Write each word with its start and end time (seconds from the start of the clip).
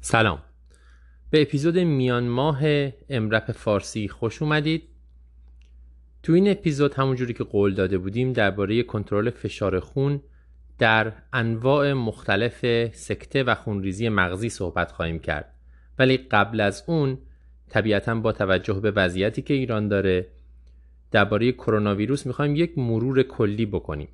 سلام. 0.00 0.42
به 1.30 1.42
اپیزود 1.42 1.78
میان 1.78 2.28
ماه 2.28 2.60
امرپ 3.08 3.52
فارسی 3.52 4.08
خوش 4.08 4.42
اومدید. 4.42 4.82
تو 6.22 6.32
این 6.32 6.50
اپیزود 6.50 6.94
همونجوری 6.94 7.34
که 7.34 7.44
قول 7.44 7.74
داده 7.74 7.98
بودیم 7.98 8.32
درباره 8.32 8.82
کنترل 8.82 9.30
فشار 9.30 9.80
خون 9.80 10.20
در 10.78 11.12
انواع 11.32 11.92
مختلف 11.92 12.90
سکته 12.92 13.42
و 13.42 13.54
خونریزی 13.54 14.08
مغزی 14.08 14.48
صحبت 14.48 14.92
خواهیم 14.92 15.18
کرد. 15.18 15.54
ولی 15.98 16.16
قبل 16.16 16.60
از 16.60 16.84
اون 16.86 17.18
طبیعتا 17.68 18.14
با 18.14 18.32
توجه 18.32 18.80
به 18.80 18.90
وضعیتی 18.90 19.42
که 19.42 19.54
ایران 19.54 19.88
داره 19.88 20.26
درباره 21.10 21.52
کرونا 21.52 21.94
ویروس 21.94 22.26
می‌خوایم 22.26 22.56
یک 22.56 22.78
مرور 22.78 23.22
کلی 23.22 23.66
بکنیم. 23.66 24.08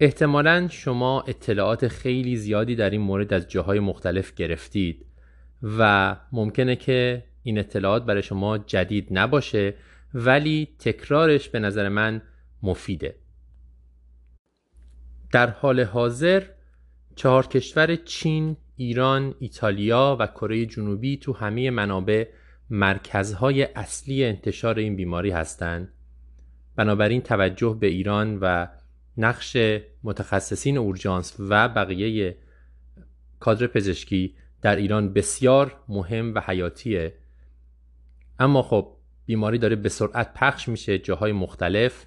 احتمالا 0.00 0.68
شما 0.68 1.20
اطلاعات 1.20 1.88
خیلی 1.88 2.36
زیادی 2.36 2.76
در 2.76 2.90
این 2.90 3.00
مورد 3.00 3.34
از 3.34 3.48
جاهای 3.48 3.80
مختلف 3.80 4.34
گرفتید 4.34 5.06
و 5.62 6.16
ممکنه 6.32 6.76
که 6.76 7.24
این 7.42 7.58
اطلاعات 7.58 8.04
برای 8.04 8.22
شما 8.22 8.58
جدید 8.58 9.08
نباشه 9.10 9.74
ولی 10.14 10.68
تکرارش 10.78 11.48
به 11.48 11.58
نظر 11.58 11.88
من 11.88 12.22
مفیده 12.62 13.14
در 15.32 15.50
حال 15.50 15.80
حاضر 15.80 16.42
چهار 17.16 17.46
کشور 17.46 17.96
چین، 17.96 18.56
ایران، 18.76 19.34
ایتالیا 19.38 20.16
و 20.20 20.26
کره 20.26 20.66
جنوبی 20.66 21.16
تو 21.16 21.32
همه 21.32 21.70
منابع 21.70 22.28
مرکزهای 22.70 23.62
اصلی 23.62 24.24
انتشار 24.24 24.78
این 24.78 24.96
بیماری 24.96 25.30
هستند. 25.30 25.92
بنابراین 26.76 27.20
توجه 27.20 27.76
به 27.80 27.86
ایران 27.86 28.38
و 28.40 28.66
نقش 29.16 29.56
متخصصین 30.02 30.78
اورژانس 30.78 31.36
و 31.38 31.68
بقیه 31.68 32.36
کادر 33.40 33.66
پزشکی 33.66 34.34
در 34.62 34.76
ایران 34.76 35.12
بسیار 35.12 35.76
مهم 35.88 36.34
و 36.34 36.40
حیاتیه. 36.46 37.14
اما 38.38 38.62
خب 38.62 38.96
بیماری 39.26 39.58
داره 39.58 39.76
به 39.76 39.88
سرعت 39.88 40.34
پخش 40.34 40.68
میشه 40.68 40.98
جاهای 40.98 41.32
مختلف 41.32 42.06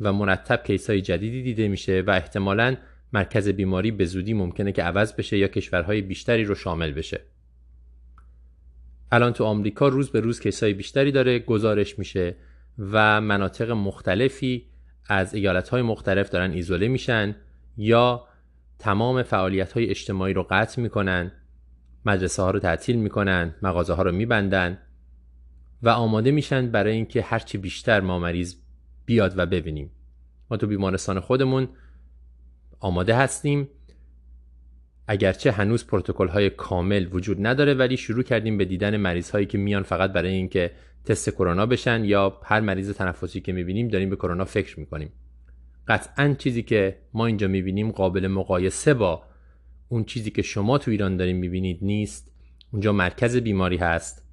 و 0.00 0.12
مرتب 0.12 0.62
کیس 0.66 0.90
های 0.90 1.00
جدیدی 1.00 1.42
دیده 1.42 1.68
میشه 1.68 2.04
و 2.06 2.10
احتمالا 2.10 2.76
مرکز 3.12 3.48
بیماری 3.48 3.90
به 3.90 4.04
زودی 4.04 4.34
ممکنه 4.34 4.72
که 4.72 4.82
عوض 4.82 5.12
بشه 5.12 5.38
یا 5.38 5.48
کشورهای 5.48 6.02
بیشتری 6.02 6.44
رو 6.44 6.54
شامل 6.54 6.92
بشه. 6.92 7.20
الان 9.12 9.32
تو 9.32 9.44
آمریکا 9.44 9.88
روز 9.88 10.10
به 10.10 10.20
روز 10.20 10.40
کیس 10.40 10.62
های 10.62 10.74
بیشتری 10.74 11.12
داره 11.12 11.38
گزارش 11.38 11.98
میشه 11.98 12.36
و 12.78 13.20
مناطق 13.20 13.70
مختلفی 13.70 14.66
از 15.06 15.34
ایالت 15.34 15.68
های 15.68 15.82
مختلف 15.82 16.30
دارن 16.30 16.50
ایزوله 16.50 16.88
میشن 16.88 17.36
یا 17.76 18.24
تمام 18.78 19.22
فعالیت 19.22 19.72
های 19.72 19.90
اجتماعی 19.90 20.34
رو 20.34 20.46
قطع 20.50 20.82
می‌کنن 20.82 21.32
مدرسه 22.04 22.42
ها 22.42 22.50
رو 22.50 22.58
تعطیل 22.58 22.96
می‌کنن 22.96 23.54
مغازه 23.62 23.92
ها 23.92 24.02
رو 24.02 24.12
میبندن 24.12 24.78
و 25.82 25.88
آماده 25.88 26.30
میشن 26.30 26.70
برای 26.70 26.92
اینکه 26.92 27.22
هرچی 27.22 27.58
بیشتر 27.58 28.00
ما 28.00 28.18
مریض 28.18 28.54
بیاد 29.06 29.38
و 29.38 29.46
ببینیم. 29.46 29.90
ما 30.50 30.56
تو 30.56 30.66
بیمارستان 30.66 31.20
خودمون 31.20 31.68
آماده 32.80 33.16
هستیم 33.16 33.68
اگرچه 35.10 35.52
هنوز 35.52 35.86
پروتکل 35.86 36.28
های 36.28 36.50
کامل 36.50 37.06
وجود 37.12 37.46
نداره 37.46 37.74
ولی 37.74 37.96
شروع 37.96 38.22
کردیم 38.22 38.58
به 38.58 38.64
دیدن 38.64 38.96
مریض 38.96 39.30
هایی 39.30 39.46
که 39.46 39.58
میان 39.58 39.82
فقط 39.82 40.12
برای 40.12 40.30
اینکه 40.30 40.70
تست 41.04 41.30
کرونا 41.30 41.66
بشن 41.66 42.04
یا 42.04 42.40
هر 42.44 42.60
مریض 42.60 42.90
تنفسی 42.90 43.40
که 43.40 43.52
می‌بینیم 43.52 43.88
داریم 43.88 44.10
به 44.10 44.16
کرونا 44.16 44.44
فکر 44.44 44.80
می‌کنیم. 44.80 45.12
قطعا 45.88 46.34
چیزی 46.38 46.62
که 46.62 46.98
ما 47.14 47.26
اینجا 47.26 47.48
می‌بینیم 47.48 47.90
قابل 47.90 48.26
مقایسه 48.26 48.94
با 48.94 49.22
اون 49.88 50.04
چیزی 50.04 50.30
که 50.30 50.42
شما 50.42 50.78
تو 50.78 50.90
ایران 50.90 51.16
داریم 51.16 51.36
می‌بینید 51.36 51.78
نیست. 51.82 52.32
اونجا 52.72 52.92
مرکز 52.92 53.36
بیماری 53.36 53.76
هست 53.76 54.24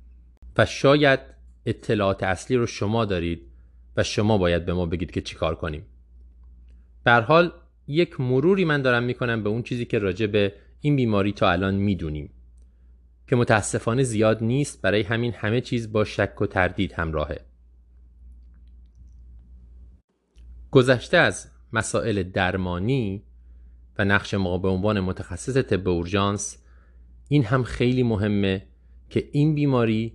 و 0.58 0.66
شاید 0.66 1.20
اطلاعات 1.66 2.24
اصلی 2.24 2.58
رو 2.58 2.66
شما 2.66 3.06
دارید 3.06 3.42
و 3.98 4.04
شما 4.04 4.38
باید 4.38 4.66
به 4.66 4.74
ما 4.74 4.86
بگید 4.86 5.12
که 5.12 5.22
چیکار 5.22 5.56
کنیم. 5.56 5.86
به 7.04 7.12
حال 7.12 7.52
یک 7.88 8.22
مروری 8.22 8.66
من 8.66 8.82
دارم 8.82 9.04
می‌کنم 9.04 9.44
به 9.44 9.50
اون 9.50 9.64
چیزی 9.64 9.86
که 9.86 10.00
راجع 10.00 10.26
به 10.26 10.54
این 10.80 10.96
بیماری 10.96 11.32
تا 11.32 11.52
الان 11.52 11.76
می‌دونیم. 11.76 12.34
که 13.28 13.36
متاسفانه 13.36 14.04
زیاد 14.04 14.44
نیست 14.44 14.82
برای 14.82 15.04
همین 15.04 15.34
همه 15.34 15.62
چیز 15.62 15.92
با 15.92 16.04
شک 16.04 16.42
و 16.42 16.46
تردید 16.46 16.94
همراهه. 16.94 17.42
گذشته 20.72 21.18
از 21.18 21.52
مسائل 21.74 22.24
درمانی 22.24 23.24
و 23.98 24.06
نقش 24.06 24.34
ما 24.34 24.58
به 24.58 24.68
عنوان 24.68 25.00
متخصص 25.00 25.58
طب 25.58 25.88
اورژانس 25.88 26.58
این 27.30 27.44
هم 27.44 27.64
خیلی 27.64 28.04
مهمه 28.04 28.68
که 29.10 29.30
این 29.32 29.56
بیماری 29.56 30.14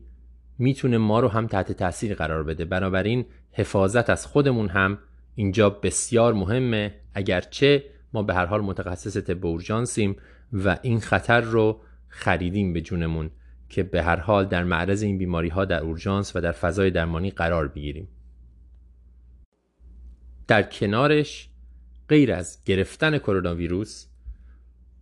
می‌تونه 0.59 0.99
ما 0.99 1.21
رو 1.21 1.29
هم 1.29 1.47
تحت 1.47 1.73
تاثیر 1.73 2.15
قرار 2.15 2.43
بده. 2.43 2.65
بنابراین 2.65 3.27
حفاظت 3.53 4.11
از 4.11 4.27
خودمون 4.27 4.69
هم 4.69 4.99
اینجا 5.35 5.71
بسیار 5.71 6.35
مهمه. 6.35 6.95
اگرچه 7.15 7.85
ما 8.13 8.23
به 8.23 8.35
هر 8.35 8.47
حال 8.47 8.61
متخصص 8.61 9.17
طب 9.17 9.47
اورژانسیم 9.47 10.17
و 10.53 10.79
این 10.83 11.01
خطر 11.01 11.41
رو 11.41 11.81
خریدیم 12.09 12.73
به 12.73 12.81
جونمون 12.81 13.31
که 13.69 13.83
به 13.83 14.03
هر 14.03 14.17
حال 14.17 14.45
در 14.45 14.65
معرض 14.65 15.03
این 15.03 15.19
بیماری 15.19 15.49
ها 15.49 15.65
در 15.65 15.81
اورژانس 15.81 16.37
و 16.37 16.41
در 16.41 16.53
فضای 16.53 16.91
درمانی 16.91 17.31
قرار 17.31 17.69
بگیریم. 17.69 18.09
در 20.47 20.63
کنارش 20.63 21.49
غیر 22.09 22.33
از 22.33 22.65
گرفتن 22.65 23.19
کرونا 23.19 23.55
ویروس 23.55 24.07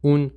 اون 0.01 0.31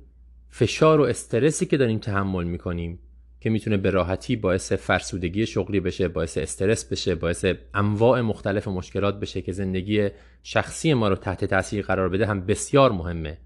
فشار 0.48 1.00
و 1.00 1.04
استرسی 1.04 1.66
که 1.66 1.76
داریم 1.76 1.98
تحمل 1.98 2.44
می‌کنیم 2.44 2.98
که 3.40 3.50
می‌تونه 3.50 3.76
به 3.76 3.90
راحتی 3.90 4.36
باعث 4.36 4.72
فرسودگی 4.72 5.46
شغلی 5.46 5.80
بشه 5.80 6.08
باعث 6.08 6.38
استرس 6.38 6.84
بشه 6.84 7.14
باعث 7.14 7.46
انواع 7.74 8.20
مختلف 8.20 8.68
مشکلات 8.68 9.20
بشه 9.20 9.42
که 9.42 9.52
زندگی 9.52 10.08
شخصی 10.42 10.94
ما 10.94 11.08
رو 11.08 11.16
تحت 11.16 11.44
تاثیر 11.44 11.84
قرار 11.84 12.08
بده 12.08 12.26
هم 12.26 12.46
بسیار 12.46 12.92
مهمه. 12.92 13.38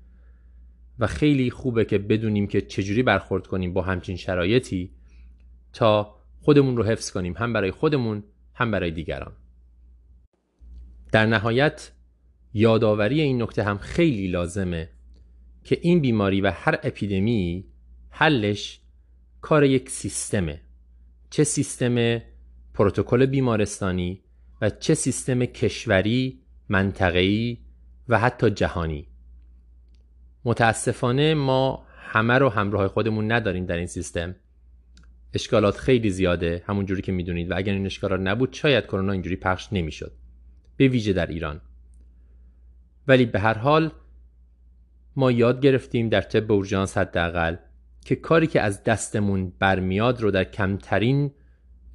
و 0.98 1.06
خیلی 1.06 1.50
خوبه 1.50 1.84
که 1.84 1.98
بدونیم 1.98 2.46
که 2.46 2.60
چجوری 2.60 3.02
برخورد 3.02 3.46
کنیم 3.46 3.72
با 3.72 3.82
همچین 3.82 4.16
شرایطی 4.16 4.90
تا 5.72 6.18
خودمون 6.40 6.76
رو 6.76 6.84
حفظ 6.84 7.10
کنیم 7.10 7.34
هم 7.36 7.52
برای 7.52 7.70
خودمون 7.70 8.24
هم 8.54 8.70
برای 8.70 8.90
دیگران. 8.90 9.32
در 11.12 11.26
نهایت 11.26 11.92
یادآوری 12.54 13.20
این 13.20 13.42
نکته 13.42 13.62
هم 13.62 13.78
خیلی 13.78 14.28
لازمه 14.28 14.90
که 15.64 15.78
این 15.82 16.00
بیماری 16.00 16.40
و 16.40 16.50
هر 16.50 16.78
اپیدمی 16.82 17.64
حلش 18.10 18.80
کار 19.40 19.64
یک 19.64 19.90
سیستمه. 19.90 20.60
چه 21.30 21.44
سیستم 21.44 22.22
پروتکل 22.74 23.26
بیمارستانی 23.26 24.22
و 24.60 24.70
چه 24.70 24.94
سیستم 24.94 25.44
کشوری، 25.44 26.40
منطقه‌ای 26.68 27.58
و 28.08 28.18
حتی 28.18 28.50
جهانی. 28.50 29.07
متاسفانه 30.48 31.34
ما 31.34 31.86
همه 31.96 32.38
رو 32.38 32.48
همراه 32.48 32.88
خودمون 32.88 33.32
نداریم 33.32 33.66
در 33.66 33.76
این 33.76 33.86
سیستم. 33.86 34.36
اشکالات 35.34 35.76
خیلی 35.76 36.10
زیاده 36.10 36.62
همون 36.66 36.86
جوری 36.86 37.02
که 37.02 37.12
می‌دونید. 37.12 37.50
و 37.50 37.56
اگر 37.56 37.72
این 37.72 37.86
اشکالات 37.86 38.20
نبود 38.20 38.52
شاید 38.52 38.84
کرونا 38.84 39.12
اینجوری 39.12 39.36
پخش 39.36 39.68
نمی‌شد. 39.72 40.12
به 40.76 40.88
ویژه 40.88 41.12
در 41.12 41.26
ایران. 41.26 41.60
ولی 43.08 43.24
به 43.26 43.40
هر 43.40 43.58
حال 43.58 43.90
ما 45.16 45.30
یاد 45.32 45.60
گرفتیم 45.60 46.08
در 46.08 46.20
طب 46.20 46.52
اورژانس 46.52 46.98
حداقل 46.98 47.56
که 48.04 48.16
کاری 48.16 48.46
که 48.46 48.60
از 48.60 48.84
دستمون 48.84 49.52
برمیاد 49.58 50.20
رو 50.20 50.30
در 50.30 50.44
کمترین 50.44 51.30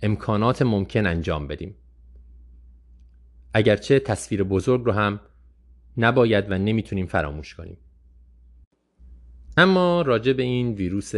امکانات 0.01 0.61
ممکن 0.61 1.05
انجام 1.05 1.47
بدیم. 1.47 1.75
اگرچه 3.53 3.99
تصویر 3.99 4.43
بزرگ 4.43 4.85
رو 4.85 4.91
هم 4.91 5.19
نباید 5.97 6.51
و 6.51 6.57
نمی‌تونیم 6.57 7.05
فراموش 7.05 7.55
کنیم. 7.55 7.77
اما 9.57 10.01
راجع 10.01 10.33
به 10.33 10.43
این 10.43 10.73
ویروس 10.73 11.15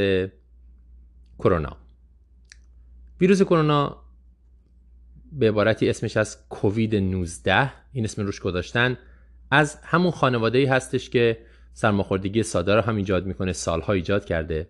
کرونا. 1.39 1.77
ویروس 3.21 3.41
کرونا 3.41 4.05
به 5.31 5.47
عبارتی 5.49 5.89
اسمش 5.89 6.17
از 6.17 6.47
کووید 6.49 6.95
19 6.95 7.71
این 7.91 8.03
اسم 8.03 8.25
روش 8.25 8.39
گذاشتن 8.39 8.97
از 9.51 9.75
همون 9.83 10.11
خانواده 10.11 10.57
ای 10.57 10.65
هستش 10.65 11.09
که 11.09 11.37
سرماخوردگی 11.73 12.43
ساده 12.43 12.75
رو 12.75 12.81
هم 12.81 12.95
ایجاد 12.95 13.25
می‌کنه 13.25 13.53
سالها 13.53 13.93
ایجاد 13.93 14.25
کرده. 14.25 14.69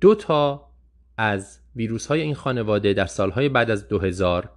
دو 0.00 0.14
تا 0.14 0.68
از 1.16 1.58
ویروس 1.76 2.06
های 2.06 2.20
این 2.20 2.34
خانواده 2.34 2.92
در 2.92 3.06
سالهای 3.06 3.48
بعد 3.48 3.70
از 3.70 3.88
2000 3.88 4.50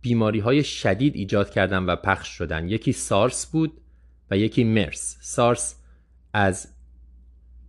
بیماری 0.00 0.38
های 0.38 0.64
شدید 0.64 1.14
ایجاد 1.14 1.50
کردن 1.50 1.84
و 1.84 1.96
پخش 1.96 2.28
شدن. 2.28 2.68
یکی 2.68 2.92
سارس 2.92 3.46
بود 3.46 3.80
و 4.30 4.36
یکی 4.36 4.64
مرس. 4.64 5.16
سارس 5.20 5.76
از 6.32 6.71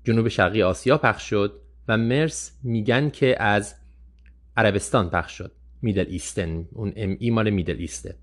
جنوب 0.03 0.27
شرقی 0.27 0.63
آسیا 0.63 0.97
پخش 0.97 1.29
شد 1.29 1.61
و 1.87 1.97
مرس 1.97 2.51
میگن 2.63 3.09
که 3.09 3.43
از 3.43 3.75
عربستان 4.57 5.09
پخش 5.09 5.37
شد 5.37 5.51
میدل 5.81 6.05
ایستن 6.09 6.67
اون 6.71 6.93
ام 6.95 7.17
ای 7.19 7.29
مال 7.29 7.49
میدل 7.49 7.75
ایسته. 7.79 8.15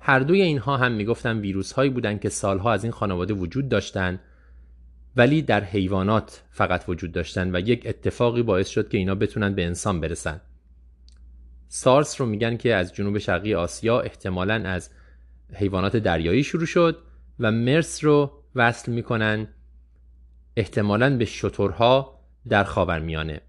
هر 0.00 0.18
دوی 0.18 0.42
اینها 0.42 0.76
هم 0.76 0.92
می‌گفتن 0.92 1.38
ویروس 1.38 1.72
هایی 1.72 1.90
بودن 1.90 2.18
که 2.18 2.28
سالها 2.28 2.72
از 2.72 2.84
این 2.84 2.92
خانواده 2.92 3.34
وجود 3.34 3.68
داشتن 3.68 4.20
ولی 5.16 5.42
در 5.42 5.64
حیوانات 5.64 6.42
فقط 6.50 6.84
وجود 6.88 7.12
داشتن 7.12 7.56
و 7.56 7.60
یک 7.60 7.86
اتفاقی 7.86 8.42
باعث 8.42 8.68
شد 8.68 8.88
که 8.88 8.98
اینا 8.98 9.14
بتونن 9.14 9.54
به 9.54 9.64
انسان 9.64 10.00
برسن. 10.00 10.40
سارس 11.68 12.20
رو 12.20 12.26
میگن 12.26 12.56
که 12.56 12.74
از 12.74 12.94
جنوب 12.94 13.18
شرقی 13.18 13.54
آسیا 13.54 14.00
احتمالا 14.00 14.54
از 14.54 14.90
حیوانات 15.54 15.96
دریایی 15.96 16.44
شروع 16.44 16.66
شد 16.66 16.98
و 17.40 17.52
مرس 17.52 18.04
رو 18.04 18.32
وصل 18.54 18.92
می‌کنن 18.92 19.48
احتمالا 20.56 21.16
به 21.16 21.24
شترها 21.24 22.20
در 22.48 22.64
خاورمیانه 22.64 23.40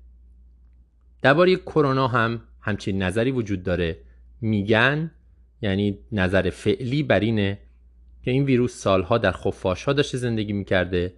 درباره 1.21 1.55
کرونا 1.55 2.07
هم 2.07 2.41
همچین 2.61 3.03
نظری 3.03 3.31
وجود 3.31 3.63
داره. 3.63 3.97
میگن 4.41 5.11
یعنی 5.61 5.99
نظر 6.11 6.49
فعلی 6.49 7.03
بر 7.03 7.19
اینه 7.19 7.59
که 8.23 8.31
این 8.31 8.43
ویروس 8.43 8.81
سالها 8.81 9.17
در 9.17 9.31
خفاش 9.31 9.83
ها 9.83 9.93
داشته 9.93 10.17
زندگی 10.17 10.53
می‌کرده 10.53 11.13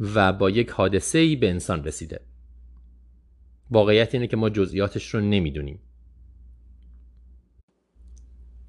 و 0.00 0.32
با 0.32 0.50
یک 0.50 0.70
حادثه 0.70 1.18
ای 1.18 1.36
به 1.36 1.50
انسان 1.50 1.84
رسیده. 1.84 2.20
واقعیت 3.70 4.14
اینه 4.14 4.26
که 4.26 4.36
ما 4.36 4.50
جزئیاتش 4.50 5.14
رو 5.14 5.20
نمی‌دونیم. 5.20 5.78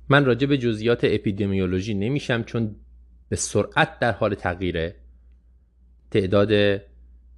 من 0.09 0.25
راجع 0.25 0.47
به 0.47 0.57
جزئیات 0.57 0.99
اپیدمیولوژی 1.03 1.93
نمیشم 1.93 2.43
چون 2.43 2.75
به 3.29 3.35
سرعت 3.35 3.99
در 3.99 4.11
حال 4.11 4.35
تغییره. 4.35 4.95
تعداد 6.11 6.81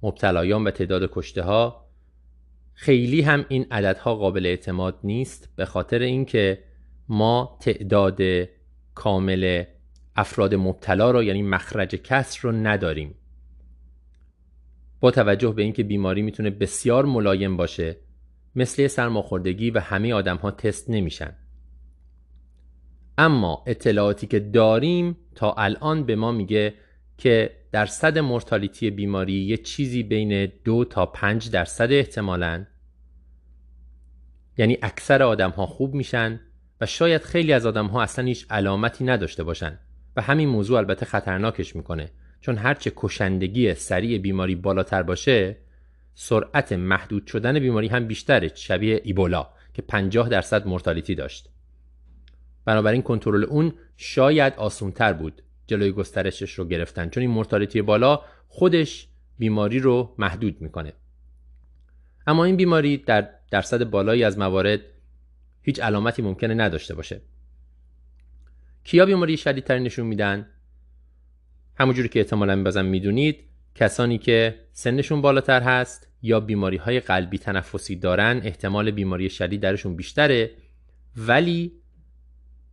مبتلایان 0.02 0.64
و 0.64 0.70
تعداد 0.70 1.10
کشته 1.12 1.42
ها 1.42 1.88
خیلی 2.74 3.20
هم 3.20 3.44
این 3.48 3.66
عددها 3.70 4.14
قابل 4.14 4.46
اعتماد 4.46 4.98
نیست 5.04 5.48
به 5.56 5.64
خاطر 5.64 5.98
اینکه 5.98 6.64
ما 7.08 7.58
تعداد 7.60 8.20
کامل 8.94 9.64
افراد 10.16 10.54
مبتلا 10.54 11.10
رو 11.10 11.22
یعنی 11.22 11.42
مخرج 11.42 11.94
کسر 11.94 12.40
رو 12.42 12.52
نداریم. 12.52 13.14
با 15.00 15.10
توجه 15.10 15.52
به 15.52 15.62
اینکه 15.62 15.82
بیماری 15.82 16.22
می‌تونه 16.22 16.50
بسیار 16.50 17.04
ملایم 17.04 17.56
باشه 17.56 17.96
مثل 18.54 18.86
سرماخوردگی 18.86 19.70
و 19.70 19.80
همه 19.80 20.14
آدم 20.14 20.36
ها 20.36 20.50
تست 20.50 20.90
نمیشن. 20.90 21.36
اما 23.18 23.64
اطلاعاتی 23.66 24.26
که 24.26 24.40
داریم 24.40 25.16
تا 25.34 25.52
الان 25.52 26.04
به 26.04 26.16
ما 26.16 26.32
میگه 26.32 26.74
که 27.18 27.57
درصد 27.72 28.18
مرتالیتی 28.18 28.90
بیماری 28.90 29.32
یه 29.32 29.56
چیزی 29.56 30.02
بین 30.02 30.52
دو 30.64 30.84
تا 30.84 31.06
پنج 31.06 31.50
درصد 31.50 31.92
احتمالا. 31.92 32.64
یعنی 34.58 34.78
اکثر 34.82 35.22
آدم 35.22 35.50
ها 35.50 35.66
خوب 35.66 35.94
میشن 35.94 36.40
و 36.80 36.86
شاید 36.86 37.22
خیلی 37.22 37.52
از 37.52 37.66
آدم 37.66 37.86
ها 37.86 38.02
اصلا 38.02 38.24
هیچ 38.24 38.46
علامتی 38.50 39.04
نداشته 39.04 39.44
باشن. 39.44 39.78
و 40.16 40.22
همین 40.22 40.48
موضوع 40.48 40.78
البته 40.78 41.06
خطرناکش 41.06 41.76
می‌کنه. 41.76 42.10
چون 42.40 42.56
هرچه 42.56 42.92
کشندگی 42.96 43.74
سریع 43.74 44.18
بیماری 44.18 44.54
بالاتر 44.54 45.02
باشه 45.02 45.56
سرعت 46.14 46.72
محدود 46.72 47.26
شدن 47.26 47.58
بیماری 47.58 47.88
هم 47.88 48.06
بیشتره 48.06 48.50
شبیه 48.54 49.00
ایبولا 49.04 49.48
که 49.74 49.82
50 49.82 50.28
درصد 50.28 50.66
مرتالیتی 50.66 51.14
داشت. 51.14 51.48
بنابراین 52.64 53.02
کنترل 53.02 53.44
اون 53.44 53.72
شاید 53.96 54.54
آسونتر 54.56 55.12
بود. 55.12 55.42
جلوی 55.68 55.92
گسترشش 55.92 56.52
رو 56.52 56.64
گرفتن. 56.64 57.08
چون 57.08 57.20
این 57.20 57.30
مرتالیتی 57.30 57.82
بالا 57.82 58.20
خودش 58.48 59.08
بیماری 59.38 59.78
رو 59.78 60.14
محدود 60.18 60.60
می‌کنه. 60.60 60.92
اما 62.26 62.44
این 62.44 62.56
بیماری 62.56 62.96
در 62.96 63.28
درصد 63.50 63.84
بالایی 63.84 64.24
از 64.24 64.38
موارد 64.38 64.80
هیچ 65.62 65.80
علامتی 65.80 66.22
ممکنه 66.22 66.54
نداشته 66.54 66.94
باشه. 66.94 67.20
کیا 68.84 69.06
بیماری 69.06 69.36
شدیدتری 69.36 69.80
نشون 69.80 70.06
میدن؟ 70.06 70.46
همونجوری 71.76 72.08
که 72.08 72.18
احتمالا 72.18 72.62
بازم 72.62 72.84
می‌دونید 72.84 73.44
کسانی 73.74 74.18
که 74.18 74.54
سنشون 74.72 75.22
بالاتر 75.22 75.60
هست 75.62 76.08
یا 76.22 76.40
بیماری 76.40 76.76
های 76.76 77.00
قلبی 77.00 77.38
تنفسی 77.38 77.96
دارن 77.96 78.40
احتمال 78.44 78.90
بیماری 78.90 79.30
شدید 79.30 79.60
درشون 79.60 79.96
بیشتره 79.96 80.50
ولی 81.16 81.72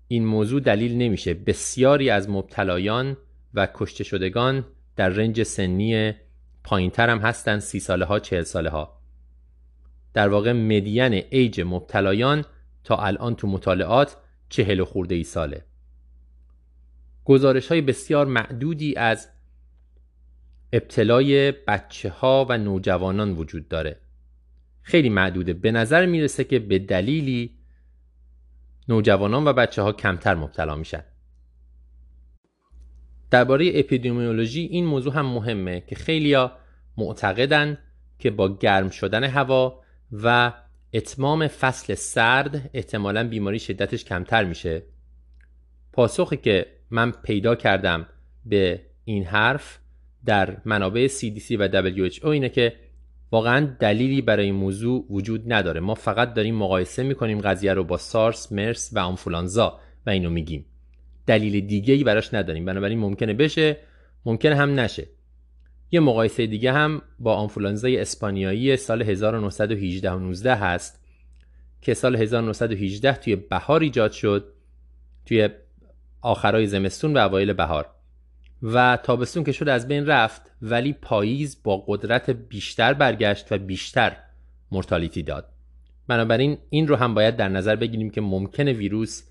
این 0.08 0.26
موضوع 0.26 0.62
دلیل 0.62 0.98
نمیشه. 0.98 1.34
بسیاری 1.34 2.10
از 2.10 2.30
مبتلایان 2.30 3.18
و 3.54 3.68
کشته 3.74 4.04
شدگان 4.04 4.66
در 4.96 5.10
رنج 5.10 5.44
سنی 5.44 6.14
پایینتر 6.64 7.10
هم 7.10 7.20
هستن 7.20 7.60
سی 7.60 7.80
ساله 7.80 8.06
ها 8.06 8.20
چهل 8.20 8.44
ساله 8.44 8.70
ها 8.70 9.02
در 10.14 10.30
واقع 10.30 10.52
مدین 10.52 11.24
ایج 11.30 11.62
مبتلایان 11.62 12.46
تا 12.84 12.98
الان 12.98 13.36
تو 13.36 13.48
مطالعات 13.48 14.18
چهل 14.50 14.80
و 14.80 14.86
خورده 14.86 15.16
ای 15.16 15.24
ساله. 15.24 15.66
گزارش 17.26 17.68
های 17.68 17.82
بسیار 17.82 18.26
معدودی 18.26 18.96
از 18.96 19.30
ابتلای 20.74 21.52
بچه 21.52 22.10
ها 22.10 22.46
و 22.50 22.58
نوجوانان 22.58 23.32
وجود 23.32 23.68
داره. 23.68 24.00
خیلی 24.82 25.10
معدوده. 25.10 25.54
به 25.54 25.72
نظر 25.72 26.06
می‌رسه 26.06 26.44
که 26.44 26.60
به 26.60 26.80
دلیلی 26.80 27.52
نوجوانان 28.90 29.46
و 29.48 29.54
بچه 29.54 29.82
ها 29.82 29.92
کمتر 29.92 30.36
مبتلا 30.36 30.76
میشن. 30.76 31.04
درباره 33.32 33.72
اپیدمیولوژی 33.76 34.62
این 34.62 34.86
موضوع 34.86 35.14
هم 35.14 35.26
مهمه 35.26 35.82
که 35.82 35.96
خیلیا 35.96 36.52
معتقدن 36.98 37.78
که 38.20 38.32
با 38.32 38.58
گرم 38.58 38.90
شدن 38.90 39.24
هوا 39.24 39.82
و 40.12 40.54
اتمام 40.94 41.48
فصل 41.48 41.94
سرد 41.94 42.70
احتمالا 42.74 43.28
بیماری 43.28 43.60
شدتش 43.60 44.04
کمتر 44.04 44.44
میشه. 44.44 44.84
پاسخی 45.94 46.38
که 46.38 46.66
من 46.90 47.12
پیدا 47.12 47.56
کردم 47.56 48.06
به 48.46 48.82
این 49.06 49.24
حرف 49.24 49.80
در 50.26 50.58
منابع 50.66 51.08
CDC 51.08 51.52
و 51.60 51.90
WHO 51.92 52.26
اینه 52.26 52.50
که 52.50 52.74
واقعا 53.36 53.76
دلیلی 53.80 54.22
برای 54.22 54.46
این 54.46 54.56
موضوع 54.56 55.06
وجود 55.10 55.54
نداره. 55.54 55.80
ما 55.80 55.96
فقط 55.96 56.34
داریم 56.34 56.56
مقایسه 56.56 57.04
می‌کنیم 57.04 57.42
قضیه 57.42 57.74
رو 57.74 57.84
با 57.84 57.98
سارس، 57.98 58.52
مرس 58.52 58.90
و 58.94 59.00
آنفولانزا 59.00 59.80
و 60.06 60.10
اینو 60.10 60.30
میگیم. 60.30 60.66
دلیل 61.28 61.68
دیگه 61.68 61.94
ای 61.94 62.04
براش 62.04 62.34
نداریم. 62.34 62.66
بنابراین 62.66 63.00
ممکنه 63.00 63.34
بشه 63.34 63.78
ممکنه 64.26 64.56
هم 64.56 64.80
نشه. 64.80 65.08
یه 65.92 66.00
مقایسه 66.00 66.48
دیگه 66.48 66.72
هم 66.72 67.02
با 67.20 67.36
آنفولانزای 67.36 67.98
اسپانیایی 68.00 68.78
سال 68.78 69.02
1918 69.02 70.12
و 70.12 70.20
19 70.20 70.56
هست 70.56 71.06
که 71.82 71.94
سال 71.94 72.16
1918 72.16 73.14
توی 73.14 73.36
بهار 73.36 73.82
ایجاد 73.82 74.12
شد 74.12 74.54
توی 75.26 75.50
آخرای 76.22 76.68
زمستون 76.68 77.14
و 77.14 77.18
اوایل 77.18 77.54
بهار. 77.54 77.95
و 78.64 78.98
تابستون 79.04 79.44
که 79.44 79.52
شد 79.52 79.70
از 79.70 79.88
بین 79.88 80.06
رفت 80.06 80.42
ولی 80.62 80.94
پاییز 80.94 81.64
با 81.64 81.78
قدرت 81.88 82.30
بیشتر 82.30 82.94
برگشت 82.94 83.52
و 83.52 83.58
بیشتر 83.58 84.18
مرتالیتی 84.72 85.24
داد. 85.24 85.50
بنابراین 86.08 86.58
این 86.70 86.88
رو 86.88 86.96
هم 86.96 87.14
باید 87.14 87.36
در 87.36 87.50
نظر 87.50 87.76
بگیریم 87.76 88.10
که 88.10 88.22
ممکنه 88.22 88.74
ویروس 88.74 89.24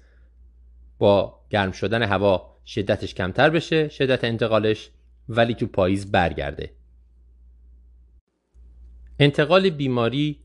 با 0.99 1.40
گرم 1.50 1.72
شدن 1.72 2.02
هوا 2.02 2.56
شدتش 2.66 3.14
کمتر 3.14 3.50
بشه 3.50 3.88
شدت 3.88 4.25
انتقالش 4.25 4.90
ولی 5.28 5.54
تو 5.54 5.66
پاییز 5.66 6.12
برگرده. 6.12 6.70
انتقال 9.18 9.70
بیماری 9.70 10.40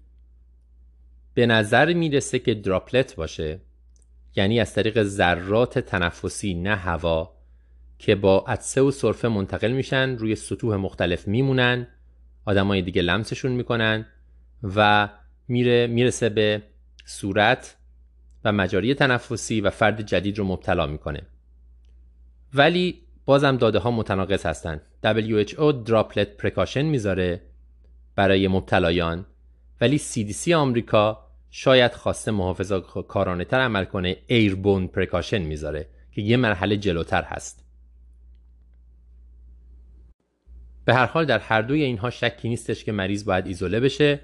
به 1.33 1.45
نظر 1.45 1.93
می‌رسه 1.93 2.39
که 2.39 2.53
دراپلت 2.53 3.15
باشه 3.15 3.59
یعنی 4.35 4.59
از 4.59 4.73
طریق 4.73 5.03
ذرات 5.03 5.79
تنفسی 5.79 6.53
نه 6.53 6.75
هوا. 6.75 7.38
که 7.99 8.15
با 8.15 8.45
عدسه 8.47 8.81
و 8.81 8.91
سرفه 8.91 9.27
منتقل 9.27 9.71
میشن 9.71 10.17
روی 10.17 10.35
سطوح 10.35 10.75
مختلف 10.75 11.27
میمونن 11.27 11.87
آدمای 12.45 12.81
دیگه 12.81 13.01
لمسشون 13.01 13.51
می‌کنن 13.51 14.05
و 14.63 15.09
میره 15.47 15.87
می‌رسه 15.87 16.29
به 16.29 16.61
صورت 17.05 17.75
و 18.45 18.51
مجاری 18.51 18.93
تنفسی 18.93 19.61
و 19.61 19.69
فرد 19.69 20.01
جدید 20.01 20.37
رو 20.37 20.43
مبتلا 20.43 20.87
می‌کنه. 20.87 21.21
ولی 22.53 23.01
بازم 23.25 23.57
داده 23.57 23.79
ها 23.79 23.91
متناقض 23.91 24.45
هستن. 24.45 24.81
WHO 25.03 25.73
دراپلت 25.85 26.37
پرکاشن 26.37 26.81
می‌ذاره 26.81 27.41
برای 28.15 28.47
مبتلایان. 28.47 29.25
ولی 29.81 29.99
CDC 29.99 30.51
آمریکا 30.51 31.25
شاید 31.49 31.93
خواسته 31.93 32.31
محافظه 32.31 32.81
کارانه 33.07 33.45
تر 33.45 33.59
عمل 33.59 33.85
کنه 33.85 34.17
ایربون 34.27 34.87
پرکاشن 34.87 35.41
می‌ذاره 35.41 35.87
که 36.11 36.21
یه 36.21 36.37
مرحله 36.37 36.77
جلوتر 36.77 37.23
هست. 37.23 37.68
به 40.89 40.95
هر 40.95 41.05
حال 41.05 41.25
در 41.25 41.39
هر 41.39 41.61
دوی 41.61 41.83
اینها 41.83 42.09
شکی 42.09 42.49
نیستش 42.49 42.83
که 42.83 42.91
مریض 42.91 43.25
باید 43.25 43.47
ایزوله 43.47 43.79
بشه 43.79 44.19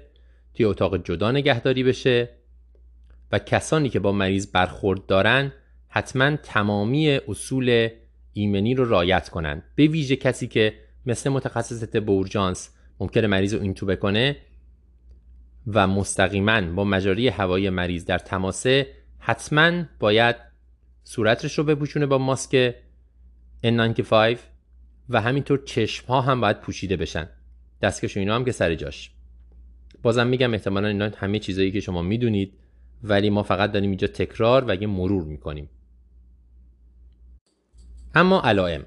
توی 0.54 0.66
اتاق 0.66 1.04
جدا 1.04 1.32
نگهداری 1.32 1.84
بشه 1.84 2.28
و 3.32 3.38
کسانی 3.38 3.88
که 3.88 4.00
با 4.00 4.12
مریض 4.12 4.46
برخورد 4.46 5.06
دارن 5.06 5.52
حتما 5.88 6.36
تمامی 6.36 7.10
اصول 7.28 7.88
ایمنی 8.32 8.74
رو 8.74 8.84
رایت 8.84 9.28
کنن. 9.28 9.62
به 9.74 9.86
ویژه 9.86 10.16
کسی 10.16 10.46
که 10.46 10.74
مثل 11.06 11.30
متخصص 11.30 11.84
طب 11.84 12.10
اورژانس 12.10 12.70
ممکنه 13.00 13.26
مریض 13.26 13.54
رو 13.54 13.62
اینتوبه 13.62 13.96
کنه 13.96 14.36
و 15.66 15.86
مستقیما 15.86 16.60
با 16.60 16.84
مجاری 16.84 17.28
هوایی 17.28 17.70
مریض 17.70 18.04
در 18.04 18.18
تماسه 18.18 18.86
حتما 19.18 19.84
باید 20.00 20.36
صورتش 21.04 21.58
رو 21.58 21.64
بپوشونه 21.64 22.06
با 22.06 22.18
ماسک 22.18 22.74
N95 23.64 24.38
و 25.08 25.20
همینطور 25.20 25.62
چشم 25.64 26.06
ها 26.06 26.20
هم 26.20 26.40
باید 26.40 26.60
پوشیده 26.60 26.96
بشن. 26.96 27.28
دستکش 27.82 28.16
و 28.16 28.20
اینا 28.20 28.34
هم 28.34 28.44
که 28.44 28.52
سر 28.52 28.74
جاش. 28.74 29.10
بازم 30.02 30.26
میگم 30.26 30.52
احتمالا 30.52 30.88
اینا 30.88 31.10
همه 31.16 31.38
چیزایی 31.38 31.72
که 31.72 31.80
شما 31.80 32.02
می‌دونید 32.02 32.52
ولی 33.02 33.30
ما 33.30 33.42
فقط 33.42 33.72
داریم 33.72 33.90
اینجا 33.90 34.06
تکرار 34.06 34.64
و 34.68 34.74
یه 34.74 34.86
مرور 34.86 35.24
می‌کنیم. 35.24 35.68
اما 38.14 38.42
علائم. 38.42 38.86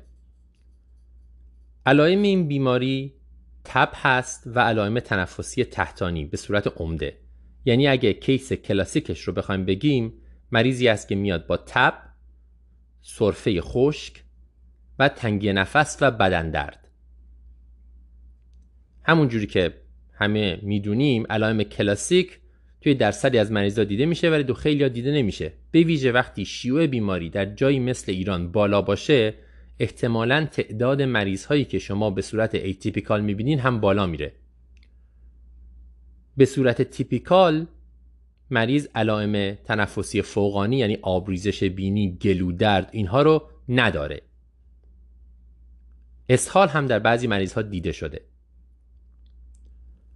علائم 1.86 2.22
این 2.22 2.48
بیماری 2.48 3.14
تب 3.64 3.92
هست 3.96 4.44
و 4.48 4.60
علائم 4.60 5.00
تنفسی 5.00 5.64
تحتانی 5.64 6.26
به 6.26 6.38
صورت 6.38 6.68
عمده. 6.82 7.18
یعنی 7.66 7.88
اگه 7.88 8.14
کیس 8.14 8.54
کلاسیکش 8.54 9.22
رو 9.22 9.34
بخوایم 9.34 9.66
بگیم 9.66 10.14
مریضی 10.52 10.88
است 10.88 11.08
که 11.08 11.16
میاد 11.16 11.48
با 11.48 11.58
تب 11.58 11.94
سرفه 13.02 13.62
خشک 13.62 14.24
و 15.00 15.10
تنگی 15.10 15.54
نفس 15.54 15.98
و 16.02 16.12
بدن 16.12 16.52
درد. 16.52 16.88
همون 19.04 19.28
جوری 19.28 19.48
که 19.48 19.74
همه 20.14 20.60
می‌دونیم 20.62 21.26
علائم 21.30 21.64
کلاسیک 21.64 22.40
توی 22.82 22.94
درصدی 22.94 23.38
از 23.38 23.52
مریضا 23.52 23.84
دیده 23.84 24.06
میشه 24.06 24.30
ولی 24.30 24.44
تو 24.44 24.54
خیلی 24.54 24.90
دیده 24.90 25.12
نمیشه. 25.12 25.54
به 25.72 25.80
ویژه 25.80 26.12
وقتی 26.12 26.46
شیوع 26.46 26.88
بیماری 26.88 27.30
در 27.30 27.46
جایی 27.46 27.80
مثل 27.80 28.12
ایران 28.12 28.52
بالا 28.52 28.82
باشه 28.82 29.34
احتمالا 29.80 30.46
تعداد 30.46 31.02
مریض 31.02 31.46
هایی 31.46 31.66
که 31.66 31.80
شما 31.80 32.10
به 32.10 32.22
صورت 32.22 32.56
atypical 32.56 33.22
می‌بینین 33.22 33.60
هم 33.60 33.80
بالا 33.80 34.06
میره. 34.06 34.32
به 36.38 36.46
صورت 36.46 36.82
تیپیکال 36.82 37.68
مریض 38.50 38.88
علائم 38.96 39.56
تنفسی 39.56 40.22
فوقانی 40.22 40.78
یعنی 40.78 40.98
آبریزش 41.02 41.64
بینی 41.64 42.18
گلو 42.22 42.52
درد 42.52 42.90
اینها 42.92 43.22
رو 43.22 43.50
نداره. 43.70 44.22
اسهال 46.30 46.68
هم 46.68 46.86
در 46.86 47.00
بعضی 47.00 47.28
مریض 47.28 47.54
ها 47.54 47.62
دیده 47.62 47.92
شده. 47.92 48.22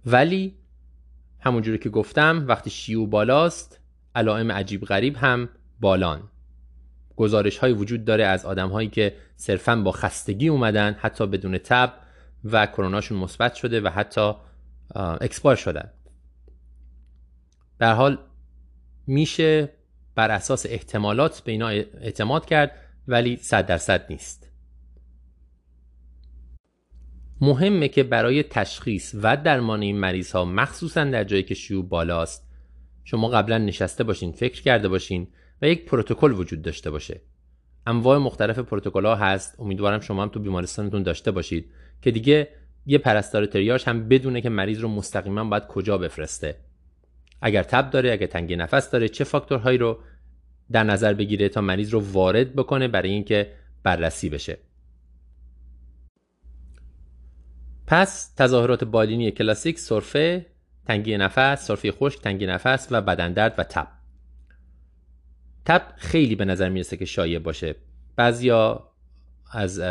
ولی 0.06 0.54
همونجوری 1.40 1.78
که 1.78 1.90
گفتم 1.90 2.44
وقتی 2.48 2.70
شیوع 2.70 3.08
بالاست 3.08 3.80
علائم 4.14 4.52
عجیب 4.52 4.84
غریب 4.84 5.16
هم 5.16 5.48
بالان. 5.80 6.22
گزارش 7.16 7.58
های 7.58 7.72
وجود 7.72 8.04
داره 8.04 8.24
از 8.24 8.46
آدم 8.46 8.68
هایی 8.68 8.88
که 8.88 9.16
صرفا 9.36 9.76
با 9.76 9.92
خستگی 9.92 10.48
اومدن 10.48 10.96
حتی 11.00 11.26
بدون 11.26 11.58
تب 11.58 11.92
و 12.44 12.66
کروناشون 12.66 13.18
مثبت 13.18 13.54
شده 13.54 13.80
و 13.80 13.88
حتی 13.88 14.32
expire 14.94 15.56
شدن. 15.56 15.90
در 17.78 17.86
هر 17.86 17.94
حال 17.94 18.18
میشه 19.06 19.68
بر 20.14 20.30
اساس 20.30 20.66
احتمالات 20.68 21.40
به 21.40 21.52
اینا 21.52 21.68
اعتماد 21.68 22.46
کرد 22.46 22.70
ولی 23.08 23.36
صد 23.36 23.66
درصد 23.66 24.06
نیست. 24.10 24.53
مهمه 27.44 27.88
که 27.88 28.02
برای 28.02 28.42
تشخیص 28.42 29.14
و 29.22 29.36
درمان 29.36 29.82
این 29.82 29.98
مریض 29.98 30.32
ها 30.32 30.44
مخصوصا 30.44 31.04
در 31.04 31.24
جایی 31.24 31.42
که 31.42 31.54
شیوع 31.54 31.88
بالاست. 31.88 32.48
شما 33.04 33.28
قبلا 33.28 33.58
نشسته 33.58 34.04
باشین 34.04 34.32
فکر 34.32 34.62
کرده 34.62 34.88
باشین 34.88 35.26
و 35.62 35.68
یک 35.68 35.84
پروتکل 35.84 36.32
وجود 36.32 36.62
داشته 36.62 36.90
باشه. 36.90 37.20
انواع 37.86 38.18
مختلف 38.18 38.58
پروتکل 38.58 39.06
ها 39.06 39.14
هست. 39.14 39.60
امیدوارم 39.60 40.00
شما 40.00 40.22
هم 40.22 40.28
تو 40.28 40.40
بیمارستانتون 40.40 41.02
داشته 41.02 41.30
باشید 41.30 41.70
که 42.02 42.10
دیگه 42.10 42.48
یه 42.86 42.98
پرستار 42.98 43.46
تریاج 43.46 43.84
هم 43.86 44.08
بدونه 44.08 44.40
که 44.40 44.48
مریض 44.48 44.80
رو 44.80 44.88
مستقیما 44.88 45.44
باید 45.44 45.66
کجا 45.66 45.98
بفرسته. 45.98 46.56
اگر 47.42 47.62
تب 47.62 47.90
داره 47.90 48.12
اگر 48.12 48.26
تنگی 48.26 48.56
نفس 48.56 48.90
داره 48.90 49.08
چه 49.08 49.24
فاکتورهایی 49.24 49.78
رو 49.78 49.98
در 50.72 50.84
نظر 50.84 51.14
بگیره 51.14 51.48
تا 51.48 51.60
مریض 51.60 51.90
رو 51.94 52.00
وارد 52.12 52.54
بکنه 52.54 52.88
برای 52.88 53.10
اینکه 53.10 53.50
بررسی 53.82 54.28
بشه. 54.28 54.58
پس 57.86 58.34
تظاهرات 58.34 58.84
بالینی 58.84 59.30
کلاسیک 59.30 59.78
سرفه 59.78 60.46
تنگی 60.86 61.16
نفس 61.16 61.66
سرفه 61.66 61.92
خشک 61.92 62.20
تنگی 62.20 62.46
نفس 62.46 62.88
و 62.90 63.00
بدن 63.00 63.32
درد 63.32 63.54
و 63.58 63.62
تب. 63.62 63.88
تب 65.64 65.82
خیلی 65.96 66.34
به 66.34 66.44
نظر 66.44 66.68
می‌رسه 66.68 66.96
که 66.96 67.04
شایع 67.04 67.38
باشه. 67.38 67.74
بعضیا 68.16 68.90
از 69.52 69.82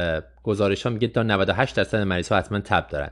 گزارش 0.44 0.84
ها 0.84 0.90
میگه 0.90 1.08
تا 1.08 1.24
98 1.24 1.76
درصد 1.76 1.98
مریض 1.98 2.30
ها 2.30 2.38
حتما 2.38 2.60
تب 2.60 2.88
دارن. 2.88 3.12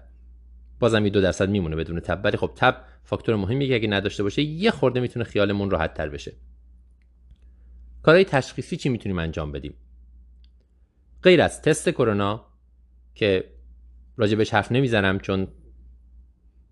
بازم 0.79 1.05
یه 1.05 1.11
دو 1.11 1.21
درصد 1.21 1.50
میمونه 1.50 1.75
بدون 1.75 2.00
تب. 2.00 2.21
ولی 2.23 2.38
خب 2.38 2.51
تب 2.55 2.81
فاکتور 3.03 3.35
مهمی 3.35 3.67
که 3.67 3.75
اگه 3.75 3.88
نداشته 3.88 4.23
باشه 4.23 4.41
یه 4.41 4.71
خورده 4.71 5.00
می‌تونه 5.00 5.25
خیالمون 5.25 5.69
راحت 5.69 5.93
تر 5.93 6.09
بشه. 6.09 6.33
کارهای 8.03 8.25
تشخیصی 8.25 8.77
چی 8.77 8.89
می‌تونیم 8.89 9.19
انجام 9.19 9.51
بدیم؟ 9.51 9.73
غیر 11.23 11.41
از 11.41 11.61
تست 11.61 11.89
کرونا 11.89 12.45
که 13.15 13.43
راجبش 14.17 14.53
حرف 14.53 14.71
نمی‌زنم 14.71 15.19
چون 15.19 15.47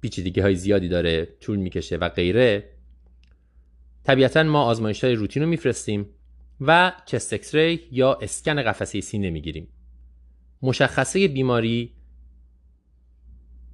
پیچیدگی 0.02 0.42
های 0.42 0.56
زیادی 0.56 0.90
داره 0.90 1.26
طول 1.26 1.58
می‌کشه 1.58 1.98
و 1.98 2.10
غیره. 2.10 2.70
طبیعتا 4.04 4.44
ما 4.44 4.64
آزمایش 4.64 5.04
های 5.04 5.16
روتین 5.16 5.44
رو 5.44 5.50
میفرستیم 5.50 6.06
و 6.62 6.94
chest 7.06 7.34
X-ray 7.34 7.54
یا 7.92 8.14
اسکن 8.14 8.64
قفسه 8.64 9.02
سینه 9.02 9.30
می‌گیریم. 9.30 9.68
مشخصه 10.62 11.28
بیماری 11.28 11.94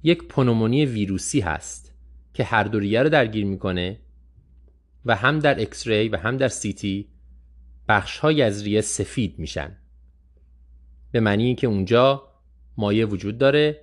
یک 0.02 0.28
پنومونی 0.28 0.86
ویروسی 0.86 1.40
هست 1.40 1.94
که 2.34 2.44
هر 2.44 2.64
دو 2.64 2.79
ریه 2.79 3.02
رو 3.02 3.08
درگیر 3.08 3.44
می‌کنه 3.44 4.00
و 5.04 5.16
هم 5.16 5.38
در 5.38 5.60
X-ray 5.60 6.08
و 6.08 6.16
هم 6.16 6.36
در 6.36 6.48
CT 6.48 7.08
بخش 7.88 8.18
های 8.18 8.42
از 8.42 8.62
ریه 8.62 8.80
سفید 8.80 9.38
میشن. 9.38 9.76
به 11.12 11.20
معنی 11.20 11.44
اینکه 11.44 11.66
اونجا 11.66 12.25
مایع 12.76 13.06
وجود 13.06 13.38
داره 13.38 13.80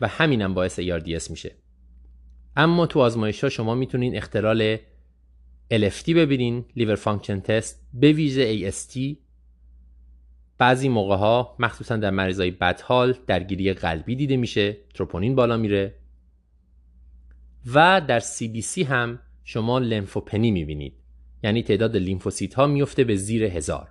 و 0.00 0.08
همینم 0.08 0.54
باعث 0.54 0.80
ARDS 0.80 1.30
میشه. 1.30 1.54
اما 2.56 2.86
تو 2.86 3.00
آزمایش 3.00 3.44
ها 3.44 3.50
شما 3.50 3.74
می‌تونین 3.74 4.16
اختلال 4.16 4.76
LFT 5.72 6.08
ببینین 6.08 6.64
liver 6.76 6.94
function 6.94 7.40
test 7.40 7.88
به 7.94 8.12
ویژه 8.12 8.70
AST 8.70 9.16
بعضی 10.58 10.88
موقع 10.88 11.16
ها 11.16 11.56
مخصوصا 11.58 11.96
در 11.96 12.10
مریضای 12.10 12.50
بدحال 12.50 13.14
درگیری 13.26 13.72
قلبی 13.72 14.16
دیده 14.16 14.36
میشه 14.36 14.76
تروپونین 14.94 15.34
بالا 15.34 15.56
میره. 15.56 15.94
و 17.74 18.00
در 18.08 18.20
CBC 18.20 18.78
هم 18.78 19.18
شما 19.44 19.78
لنفوپنی 19.78 20.50
می‌بینید 20.50 20.92
یعنی 21.44 21.62
تعداد 21.62 21.96
لیمفوسیت 21.96 22.54
ها 22.54 22.66
میفته 22.66 23.04
به 23.04 23.16
زیر 23.16 23.44
هزار. 23.44 23.88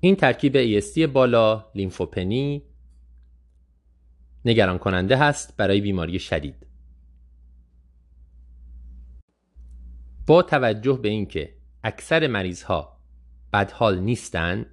این 0.00 0.16
ترکیب 0.16 0.80
AST 0.80 0.98
بالا 0.98 1.66
لیمفوپنی 1.74 2.62
نگران 4.44 4.78
کننده 4.78 5.16
هست 5.16 5.56
برای 5.56 5.80
بیماری 5.80 6.18
شدید. 6.18 6.66
با 10.26 10.42
توجه 10.42 10.98
به 11.02 11.08
اینکه 11.08 11.54
اکثر 11.84 12.26
مریض 12.26 12.62
ها 12.62 13.00
بدحال 13.52 13.98
نیستن 13.98 14.66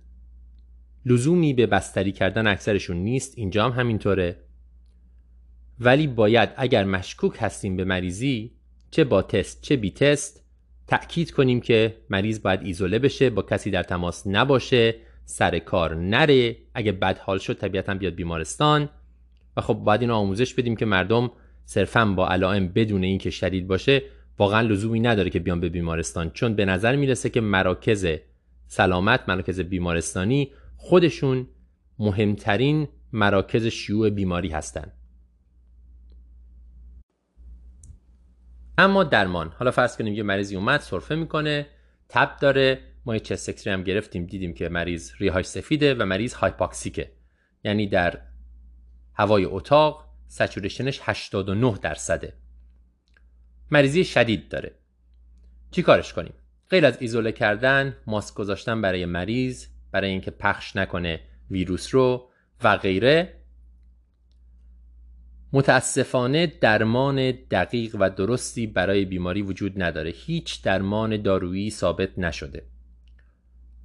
لزومی 1.06 1.54
به 1.54 1.66
بستری 1.66 2.12
کردن 2.12 2.48
اکثرشون 2.48 2.98
نیست 2.98 3.34
اینجا 3.38 3.66
هم 3.66 3.80
همینطوره. 3.80 4.44
ولی 5.80 6.08
باید 6.08 6.50
اگر 6.58 6.84
مشکوک 6.84 7.38
هستیم 7.40 7.76
به 7.76 7.86
مریضی 7.86 8.52
چه 8.92 9.04
با 9.04 9.22
تست 9.22 9.62
چه 9.62 9.76
بی 9.76 9.92
تست 9.92 10.44
تأکید 10.88 11.32
کنیم 11.32 11.62
که 11.62 11.98
مریض 12.10 12.42
باید 12.42 12.62
ایزوله 12.64 13.00
بشه 13.00 13.30
با 13.30 13.42
کسی 13.42 13.72
در 13.72 13.84
تماس 13.84 14.28
نباشه 14.28 15.07
سر 15.30 15.60
کار 15.60 15.96
نره 15.96 16.58
اگه 16.74 16.92
بد 16.92 17.18
حال 17.18 17.38
شد 17.38 17.54
طبیعتا 17.54 17.94
بیاد 17.94 18.14
بیمارستان. 18.14 18.90
و 19.58 19.62
خب 19.62 19.74
باید 19.74 20.02
اینو 20.02 20.14
آموزش 20.14 20.54
بدیم 20.54 20.76
که 20.76 20.86
مردم 20.86 21.32
صرفا 21.66 22.06
با 22.06 22.30
علائم 22.30 22.68
بدون 22.68 23.04
اینکه 23.04 23.30
شدید 23.30 23.68
باشه 23.68 24.02
واقعا 24.38 24.62
لزومی 24.62 25.00
نداره 25.00 25.30
که 25.30 25.40
بیان 25.40 25.60
به 25.60 25.70
بیمارستان. 25.70 26.30
چون 26.30 26.56
به 26.56 26.66
نظر 26.66 26.96
می‌رسه 26.96 27.30
که 27.30 27.42
مراکز 27.42 28.08
سلامت 28.68 29.30
مراکز 29.30 29.60
بیمارستانی 29.60 30.52
خودشون 30.78 31.48
مهمترین 32.00 32.88
مراکز 33.14 33.66
شیوع 33.66 34.10
بیماری 34.10 34.50
هستند 34.50 34.94
اما 38.78 39.04
درمان. 39.04 39.54
حالا 39.60 39.72
فرض 39.72 39.98
کنیم 39.98 40.14
یه 40.14 40.24
مریضی 40.24 40.56
اومد 40.56 40.80
سرفه 40.80 41.16
می‌کنه 41.16 41.68
تب 42.10 42.38
داره 42.42 42.80
ما 43.08 43.14
یه 43.14 43.20
چست 43.20 43.68
هم 43.68 43.84
گرفتیم 43.84 44.26
دیدیم 44.26 44.54
که 44.54 44.70
مریض 44.70 45.12
ریهاش 45.20 45.46
سفیده 45.46 45.94
و 45.94 46.06
مریض 46.06 46.34
هایپاکسیکه. 46.34 47.12
یعنی 47.64 47.88
در 47.88 48.22
هوای 49.14 49.46
اتاق 49.46 50.06
سچورشنش 50.28 51.00
89 51.04 51.78
درصده. 51.82 52.34
مریضی 53.72 54.04
شدید 54.04 54.50
داره. 54.50 54.76
چی 55.72 55.82
کارش 55.82 56.14
کنیم؟ 56.14 56.34
غیر 56.70 56.86
از 56.86 56.98
ایزوله 57.02 57.32
کردن 57.32 57.98
ماسک 58.08 58.36
گذاشتن 58.36 58.82
برای 58.82 59.06
مریض 59.06 59.66
برای 59.92 60.10
اینکه 60.10 60.32
پخش 60.32 60.76
نکنه 60.76 61.20
ویروس 61.52 61.96
رو 61.96 62.30
و 62.64 62.78
غیره. 62.78 63.34
متاسفانه 65.54 66.48
درمان 66.48 67.32
دقیق 67.32 67.96
و 68.00 68.10
درستی 68.10 68.68
برای 68.68 69.06
بیماری 69.06 69.42
وجود 69.42 69.82
نداره. 69.84 70.10
هیچ 70.10 70.64
درمان 70.64 71.22
دارویی 71.22 71.70
ثابت 71.70 72.20
نشده. 72.20 72.77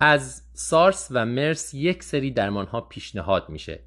از 0.04 0.42
سارس 0.52 1.08
و 1.10 1.26
مرس 1.26 1.74
یک 1.74 2.02
سری 2.02 2.30
درمان 2.30 2.66
ها 2.66 2.80
پیشنهاد 2.80 3.48
میشه. 3.48 3.80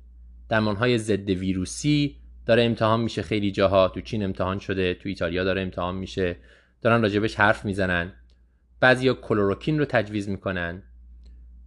درمان 0.50 0.76
های 0.76 0.98
ضد 0.98 1.30
ویروسی 1.30 2.16
داره 2.46 2.64
امتحان 2.64 3.02
میشه 3.02 3.22
خیلی 3.22 3.52
جاها. 3.52 3.88
تو 3.88 4.02
چین 4.02 4.24
امتحان 4.24 4.60
شده 4.60 4.94
تو 4.94 5.10
ایتالیا 5.10 5.44
داره 5.44 5.62
امتحان 5.62 5.96
میشه. 5.96 6.38
دارن 6.82 7.02
راجبش 7.02 7.36
حرف 7.36 7.66
می‌زنن. 7.66 8.14
بعضیا 8.80 9.14
کلوروکین 9.14 9.80
رو 9.80 9.86
تجویز 9.86 10.30
می‌کنن. 10.30 10.84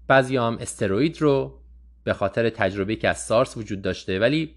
بعضی 0.06 0.36
هم 0.36 0.58
استروید 0.60 1.22
رو 1.22 1.60
به 2.04 2.12
خاطر 2.12 2.50
تجربه 2.50 2.96
که 2.96 3.08
از 3.08 3.18
سارس 3.18 3.56
وجود 3.56 3.82
داشته. 3.82 4.18
ولی 4.18 4.54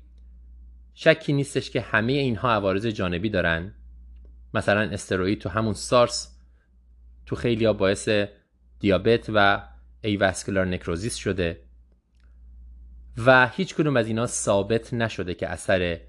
شکی 0.93 1.33
نیستش 1.33 1.69
که 1.69 1.81
همه 1.81 2.13
اینها 2.13 2.51
عوارض 2.51 2.86
جانبی 2.86 3.29
دارن. 3.29 3.74
مثلا 4.53 4.81
استروید 4.81 5.39
تو 5.39 5.50
همون 5.50 5.74
سارس 5.74 6.39
تو 7.25 7.36
خیلی 7.36 7.65
ها 7.65 7.74
باعث 7.74 8.10
دیابت 8.79 9.25
و 9.33 9.70
avascular 10.01 10.65
necrosis 10.65 11.15
شده 11.15 11.62
و 13.25 13.48
هیچ 13.48 13.75
کدوم 13.75 13.98
از 13.98 14.08
اینا 14.08 14.27
ثابت 14.27 14.93
نشده 14.93 15.34
که 15.34 15.48
اثر 15.48 16.00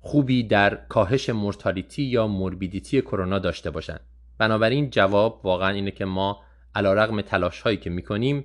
خوبی 0.00 0.42
در 0.42 0.74
کاهش 0.74 1.30
mortality 1.30 2.02
یا 2.02 2.26
morbidity 2.26 3.00
کرونا 3.00 3.38
داشته 3.38 3.70
باشند. 3.70 4.00
بنابراین 4.38 4.90
جواب 4.90 5.40
واقعا 5.44 5.68
اینه 5.68 5.90
که 5.90 6.04
ما 6.04 6.42
علی 6.74 6.94
رغم 6.94 7.20
تلاش 7.20 7.60
هایی 7.60 7.76
که 7.76 7.90
می‌کنیم 7.90 8.44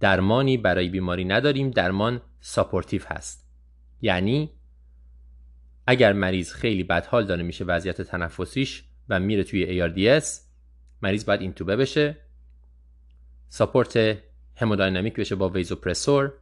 درمانی 0.00 0.56
برای 0.56 0.88
بیماری 0.88 1.24
نداریم 1.24 1.70
درمان 1.70 2.20
supportive 2.40 3.02
هست 3.06 3.48
یعنی 4.00 4.50
اگر 5.86 6.12
مریض 6.12 6.52
خیلی 6.52 6.84
بدحال 6.84 7.26
داره 7.26 7.42
میشه 7.42 7.64
وضعیت 7.64 8.02
تنفسیش 8.02 8.84
و 9.08 9.20
میره 9.20 9.44
توی 9.44 9.80
ARDS 9.80 10.24
مریض 11.02 11.24
باید 11.24 11.40
اینتوبه 11.40 11.76
بشه 11.76 12.16
support 13.48 14.18
hemodynamic 14.56 15.14
بشه 15.14 15.34
با 15.34 15.48
vasopressor 15.48 16.32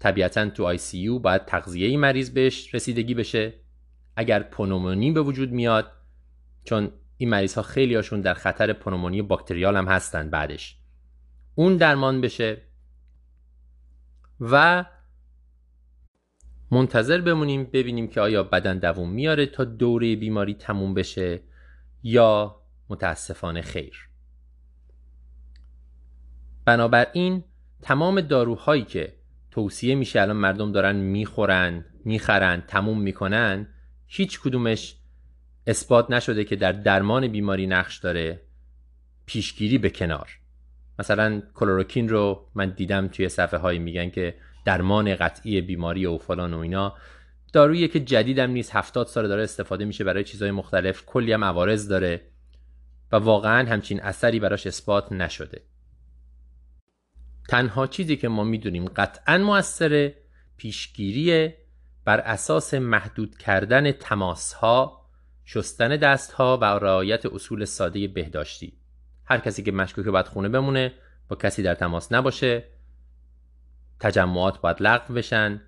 طبیعتا 0.00 0.50
تو 0.50 0.64
ICU 0.64 1.18
باید 1.18 1.44
تغذیه 1.44 1.96
مریض 1.96 2.30
بهش 2.30 2.74
رسیدگی 2.74 3.14
بشه. 3.14 3.54
اگر 4.16 4.42
پنومونی 4.42 5.12
به 5.12 5.20
وجود 5.20 5.52
میاد 5.52 5.92
چون 6.64 6.90
این 7.16 7.28
مریض 7.28 7.54
ها 7.54 7.62
خیلی 7.62 7.94
هاشون 7.94 8.20
در 8.20 8.34
خطر 8.34 8.72
پنومونی 8.72 9.22
bacterial 9.22 9.76
هم 9.76 9.88
هستن 9.88 10.30
بعدش. 10.30 10.76
اون 11.54 11.76
درمان 11.76 12.20
بشه 12.20 12.62
و 14.40 14.84
منتظر 16.70 17.20
بمونیم 17.20 17.64
ببینیم 17.64 18.08
که 18.08 18.20
آیا 18.20 18.42
بدن 18.42 18.78
دووم 18.78 19.10
میاره 19.10 19.46
تا 19.46 19.64
دوره 19.64 20.16
بیماری 20.16 20.54
تموم 20.54 20.94
بشه 20.94 21.40
یا 22.02 22.60
متاسفانه 22.88 23.62
خیر. 23.62 24.05
بنابراین 26.66 27.44
تمام 27.82 28.20
داروهایی 28.20 28.84
که 28.84 29.12
توصیه 29.50 29.94
میشه 29.94 30.20
الان 30.20 30.36
مردم 30.36 30.72
دارن 30.72 30.96
می‌خورن 30.96 31.84
می‌خرن 32.04 32.62
تموم 32.66 33.00
می‌کنن 33.00 33.68
هیچ 34.06 34.40
کدومش 34.40 34.96
اثبات 35.66 36.10
نشده 36.10 36.44
که 36.44 36.56
در 36.56 36.72
درمان 36.72 37.28
بیماری 37.28 37.66
نقش 37.66 37.98
داره 37.98 38.40
پیشگیری 39.26 39.78
به 39.78 39.90
کنار. 39.90 40.28
مثلا 40.98 41.42
کلوروکین 41.54 42.08
رو 42.08 42.46
من 42.54 42.70
دیدم 42.70 43.08
توی 43.08 43.28
صفحه 43.28 43.60
هایی 43.60 43.78
میگن 43.78 44.10
که 44.10 44.34
درمان 44.64 45.14
قطعی 45.14 45.60
بیماری 45.60 46.06
و 46.06 46.18
فلان 46.18 46.54
و 46.54 46.58
اینا. 46.58 46.94
دارویی 47.52 47.88
که 47.88 48.00
جدیدم 48.00 48.50
نیست 48.50 48.76
هفتاد 48.76 49.06
سال 49.06 49.28
داره 49.28 49.42
استفاده 49.42 49.84
میشه 49.84 50.04
برای 50.04 50.24
چیزهای 50.24 50.50
مختلف. 50.50 51.04
کلی 51.06 51.32
هم 51.32 51.44
عوارض 51.44 51.88
داره 51.88 52.20
و 53.12 53.16
واقعا 53.16 53.68
همچین 53.68 54.00
اثری 54.00 54.40
براش 54.40 54.66
اثبات 54.66 55.12
نشده. 55.12 55.62
تنها 57.48 57.86
چیزی 57.86 58.16
که 58.16 58.28
ما 58.28 58.44
می‌دونیم 58.44 58.84
قطعا 58.84 59.38
موثر 59.38 60.12
پیشگیری 60.56 61.54
بر 62.04 62.20
اساس 62.20 62.74
محدود 62.74 63.38
کردن 63.38 63.92
تماس 63.92 64.52
ها 64.52 65.06
شستن 65.44 65.88
دست 65.88 66.32
ها 66.32 66.56
و 66.56 66.64
رعایت 66.64 67.26
اصول 67.26 67.64
ساده 67.64 68.08
بهداشتی. 68.08 68.78
هر 69.24 69.38
کسی 69.38 69.62
که 69.62 69.72
مشکوکه 69.72 70.10
باید 70.10 70.26
خونه 70.26 70.48
بمونه 70.48 70.94
با 71.28 71.36
کسی 71.36 71.62
در 71.62 71.74
تماس 71.74 72.12
نباشه. 72.12 72.64
تجمعات 74.00 74.60
باید 74.60 74.82
لغو 74.82 75.14
بشن. 75.14 75.60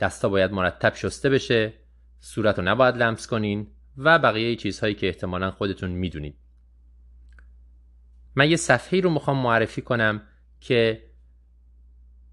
دستا 0.00 0.28
باید 0.28 0.52
مرتب 0.52 0.94
شسته 0.94 1.30
بشه. 1.30 1.72
صورت 2.20 2.58
رو 2.58 2.64
نباید 2.64 2.96
لمس 2.96 3.26
کنین 3.26 3.66
و 3.96 4.18
بقیه 4.18 4.56
چیزهایی 4.56 4.94
که 4.94 5.06
احتمالا 5.06 5.50
خودتون 5.50 5.90
می‌دونید 5.90 6.36
من 8.34 8.50
یه 8.50 8.56
صفحه 8.56 9.00
رو 9.00 9.10
می‌خوام 9.10 9.38
معرفی 9.38 9.82
کنم 9.82 10.22
که 10.64 11.02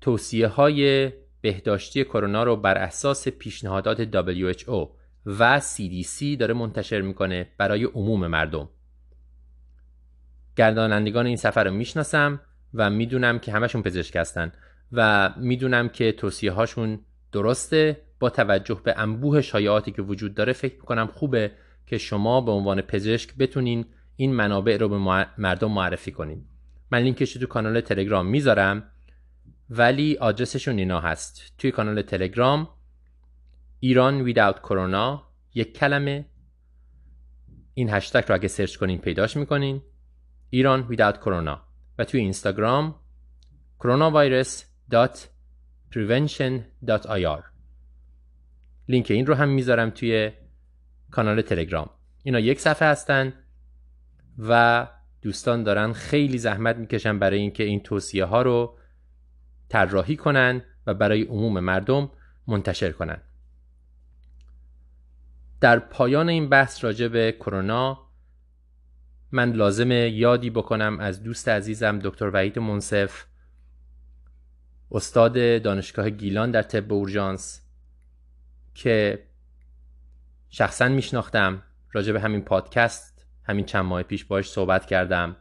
توصیه 0.02 0.48
های 0.48 1.12
بهداشتی 1.42 2.04
کرونا 2.04 2.44
رو 2.44 2.56
بر 2.56 2.78
اساس 2.78 3.28
پیشنهادات 3.28 4.04
WHO 4.04 4.90
و 5.26 5.60
CDC 5.60 6.38
داره 6.40 6.54
منتشر 6.54 7.02
می‌کنه 7.02 7.48
برای 7.58 7.84
عموم 7.84 8.28
مردم. 8.28 8.70
گردانندگان 10.56 11.26
این 11.26 11.36
سفر 11.36 11.64
رو 11.64 11.72
می‌شناسم 11.72 12.42
و 12.74 12.90
می‌دونم 12.90 13.40
که 13.40 13.52
همشون 13.52 13.82
پزشک 13.82 14.16
هستن 14.16 14.52
و 14.92 15.34
می‌دونم 15.38 15.90
که 15.90 16.12
توصیه 16.12 16.52
هاشون 16.52 17.00
درسته. 17.32 18.02
با 18.20 18.30
توجه 18.30 18.82
به 18.84 18.94
انبوه 18.98 19.42
شایعاتی 19.42 19.92
که 19.92 20.02
وجود 20.02 20.34
داره 20.34 20.54
فکر 20.54 20.76
می‌کنم 20.76 21.08
خوبه 21.08 21.52
که 21.86 21.98
شما 21.98 22.42
به 22.42 22.52
عنوان 22.52 22.82
پزشک 22.82 23.36
بتونین 23.36 23.86
این 24.16 24.34
منابع 24.34 24.78
رو 24.78 24.90
به 24.90 24.98
مردم 25.38 25.72
معرفی 25.72 26.12
کنین. 26.12 26.46
من 26.92 27.00
لینکش 27.00 27.34
تو 27.34 27.48
کانال 27.48 27.82
تلگرام 27.82 28.26
می‌ذارم 28.26 28.92
ولی 29.70 30.18
آدرسشون 30.18 30.78
اینا 30.78 31.00
هست. 31.00 31.54
توی 31.58 31.72
کانال 31.72 32.02
تلگرام 32.02 32.70
ایران 33.80 34.22
ویداوت 34.22 34.60
کرونا 34.60 35.28
یک 35.54 35.78
کلمه. 35.78 36.26
این 37.74 37.90
هشتگ 37.90 38.24
رو 38.30 38.36
اگه 38.36 38.48
سرچ 38.48 38.76
کنین 38.76 39.00
پیداش 39.00 39.38
می‌کنین. 39.38 39.82
ایران 40.50 40.82
ویداوت 40.82 41.18
کرونا 41.18 41.62
و 41.98 42.06
توی 42.06 42.20
اینستاگرام 42.20 42.96
کرونا 43.80 44.12
ویروس 44.12 44.64
prevention.ir 45.92 47.44
لینک 48.88 49.12
این 49.12 49.26
رو 49.26 49.34
هم 49.34 49.50
می‌ذارم 49.50 49.90
توی 49.90 50.32
کانال 51.12 51.42
تلگرام. 51.42 51.90
اینا 52.24 52.40
یک 52.40 52.60
صفحه 52.60 52.88
هستن 52.88 53.34
و 54.38 54.88
دوستان 55.22 55.64
دارن 55.64 55.94
خیلی 55.94 56.38
زحمت 56.38 56.76
می‌کشن 56.76 57.20
برای 57.20 57.40
اینکه 57.40 57.64
این 57.64 57.80
توصیه 57.80 58.26
ها 58.26 58.42
رو 58.42 58.78
طراحی 59.70 60.16
کنن 60.16 60.64
و 60.88 60.94
برای 60.94 61.24
عموم 61.24 61.60
مردم 61.60 62.12
منتشر 62.48 62.92
کنن. 62.92 63.22
در 65.62 65.80
پایان 65.80 66.30
این 66.30 66.50
بحث 66.50 66.84
راجع 66.84 67.08
به 67.08 67.32
کرونا 67.32 68.08
من 69.32 69.52
لازمه 69.52 70.10
یادی 70.10 70.50
بکنم 70.50 71.00
از 71.00 71.24
دوست 71.24 71.50
عزیزم 71.50 72.00
دکتر 72.00 72.30
وحید 72.34 72.60
منصف 72.60 73.26
استاد 74.92 75.62
دانشگاه 75.62 76.10
گیلان 76.10 76.52
در 76.52 76.62
طب 76.62 76.94
اورژانس 76.94 77.62
که 78.76 79.24
شخصا 80.50 80.88
میشناختم 80.88 81.64
راجع 81.92 82.14
به 82.14 82.22
همین 82.22 82.42
پادکست. 82.42 83.11
همین 83.44 83.66
چند 83.66 83.86
ماه 83.86 84.04
پیش 84.04 84.26
باش 84.26 84.50
صحبت 84.50 84.86
کردم. 84.86 85.36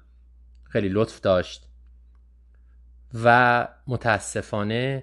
خیلی 0.62 0.88
لطف 0.88 1.20
داشت. 1.20 1.68
و 3.14 3.68
متاسفانه 3.86 5.02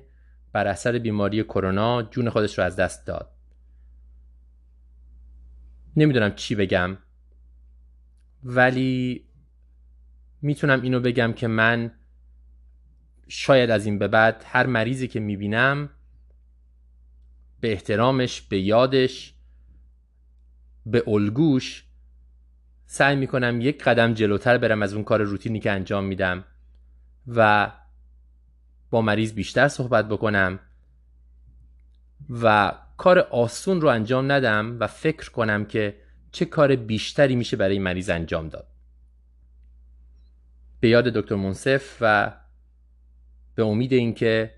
بر 0.54 0.68
اثر 0.68 1.00
بیماری 1.00 1.44
کرونا 1.44 2.04
جون 2.04 2.30
خودش 2.30 2.58
رو 2.58 2.64
از 2.64 2.76
دست 2.76 3.08
داد. 3.08 3.32
نمی‌دونم 5.98 6.36
چی 6.36 6.56
بگم 6.56 6.98
ولی 8.44 9.26
می‌تونم 10.42 10.82
اینو 10.82 11.00
بگم 11.00 11.34
که 11.34 11.48
من 11.48 11.92
شاید 13.28 13.70
از 13.70 13.86
این 13.86 14.00
به 14.00 14.08
بعد 14.08 14.44
هر 14.48 14.66
مریضی 14.66 15.08
که 15.08 15.20
می‌بینم 15.20 15.90
به 17.60 17.72
احترامش 17.72 18.42
به 18.42 18.60
یادش 18.60 19.34
به 20.86 21.04
الگوش 21.08 21.87
سعی 22.90 23.16
می‌کنم 23.16 23.62
یک 23.62 23.84
قدم 23.84 24.14
جلوتر 24.14 24.58
برم 24.58 24.82
از 24.82 24.94
اون 24.94 25.04
کار 25.04 25.22
روتینی 25.22 25.60
که 25.60 25.72
انجام 25.72 26.04
میدم 26.04 26.44
و 27.28 27.72
با 28.90 29.02
مریض 29.02 29.34
بیشتر 29.34 29.68
صحبت 29.68 30.10
بکنم 30.10 30.60
و 32.30 32.74
کار 32.98 33.20
آسون 33.20 33.82
رو 33.82 33.88
انجام 33.88 34.32
ندم 34.32 34.78
و 34.80 34.88
فکر 34.88 35.32
کنم 35.32 35.66
که 35.66 35.98
چه 36.32 36.46
کار 36.46 36.76
بیشتری 36.76 37.36
میشه 37.36 37.58
برای 37.58 37.80
مریض 37.80 38.10
انجام 38.10 38.50
داد. 38.50 38.68
به 40.80 40.90
یاد 40.90 41.04
دکتر 41.04 41.36
منصف 41.36 41.98
و 42.02 42.34
به 43.56 43.64
امید 43.64 43.94
اینکه 43.94 44.54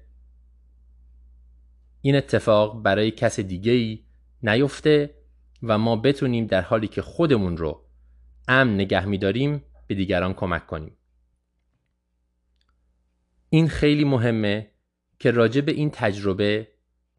این 2.02 2.16
اتفاق 2.16 2.84
برای 2.84 3.12
کس 3.12 3.40
دیگه 3.40 3.72
ای 3.72 4.04
نیفته 4.44 5.16
و 5.64 5.78
ما 5.78 5.96
بتونیم 5.96 6.46
در 6.46 6.62
حالی 6.62 6.88
که 6.88 7.02
خودمون 7.02 7.58
رو 7.58 7.89
امن 8.52 8.74
نگه 8.74 9.06
میداریم 9.06 9.64
به 9.88 9.96
دیگران 9.96 10.34
کمک 10.34 10.68
کنیم. 10.68 10.98
این 13.50 13.68
خیلی 13.68 14.04
مهمه 14.04 14.72
که 15.20 15.32
راجع 15.32 15.62
به 15.62 15.72
این 15.72 15.90
تجربه 15.94 16.68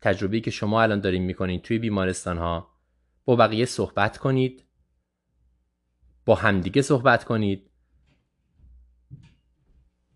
تجربه‌ای 0.01 0.41
که 0.41 0.51
شما 0.51 0.83
الان 0.83 1.01
دارین 1.01 1.23
می‌کنید 1.23 1.63
توی 1.63 1.79
بیمارستان 1.79 2.39
ها 2.39 2.71
با 3.25 3.37
بقیه 3.37 3.65
صحبت 3.65 4.19
کنید 4.19 4.65
با 6.25 6.35
همدیگه 6.35 6.83
صحبت 6.83 7.25
کنید 7.25 7.71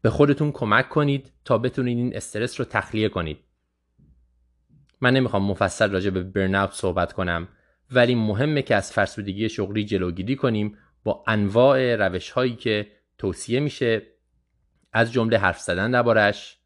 به 0.03 0.11
خودتون 0.11 0.53
کمک 0.53 0.89
کنید 0.89 1.33
تا 1.45 1.59
بتونید 1.59 1.99
این 1.99 2.17
استرس 2.17 2.61
رو 2.61 2.67
تخلیه 2.67 3.09
کنید. 3.09 3.39
من 5.01 5.13
نمی‌خوام 5.13 5.45
مفصل 5.45 5.91
راجع 5.91 6.11
به 6.11 6.23
برناوت 6.23 6.73
صحبت 6.73 7.13
کنم 7.13 7.49
ولی 7.91 8.15
مهمه 8.15 8.63
که 8.63 8.75
از 8.75 8.93
فرسودگی 8.93 9.49
شغلی 9.49 9.85
جلوگیری 9.85 10.37
کنیم 10.37 10.79
با 11.05 11.25
انواع 11.27 11.97
روش 11.97 12.31
هایی 12.31 12.57
که 12.57 12.93
توصیه 13.19 13.61
میشه 13.61 14.03
از 14.93 15.13
جمله 15.13 15.39
حرف 15.39 15.61
زدن 15.61 15.91
دربارش 15.91 16.59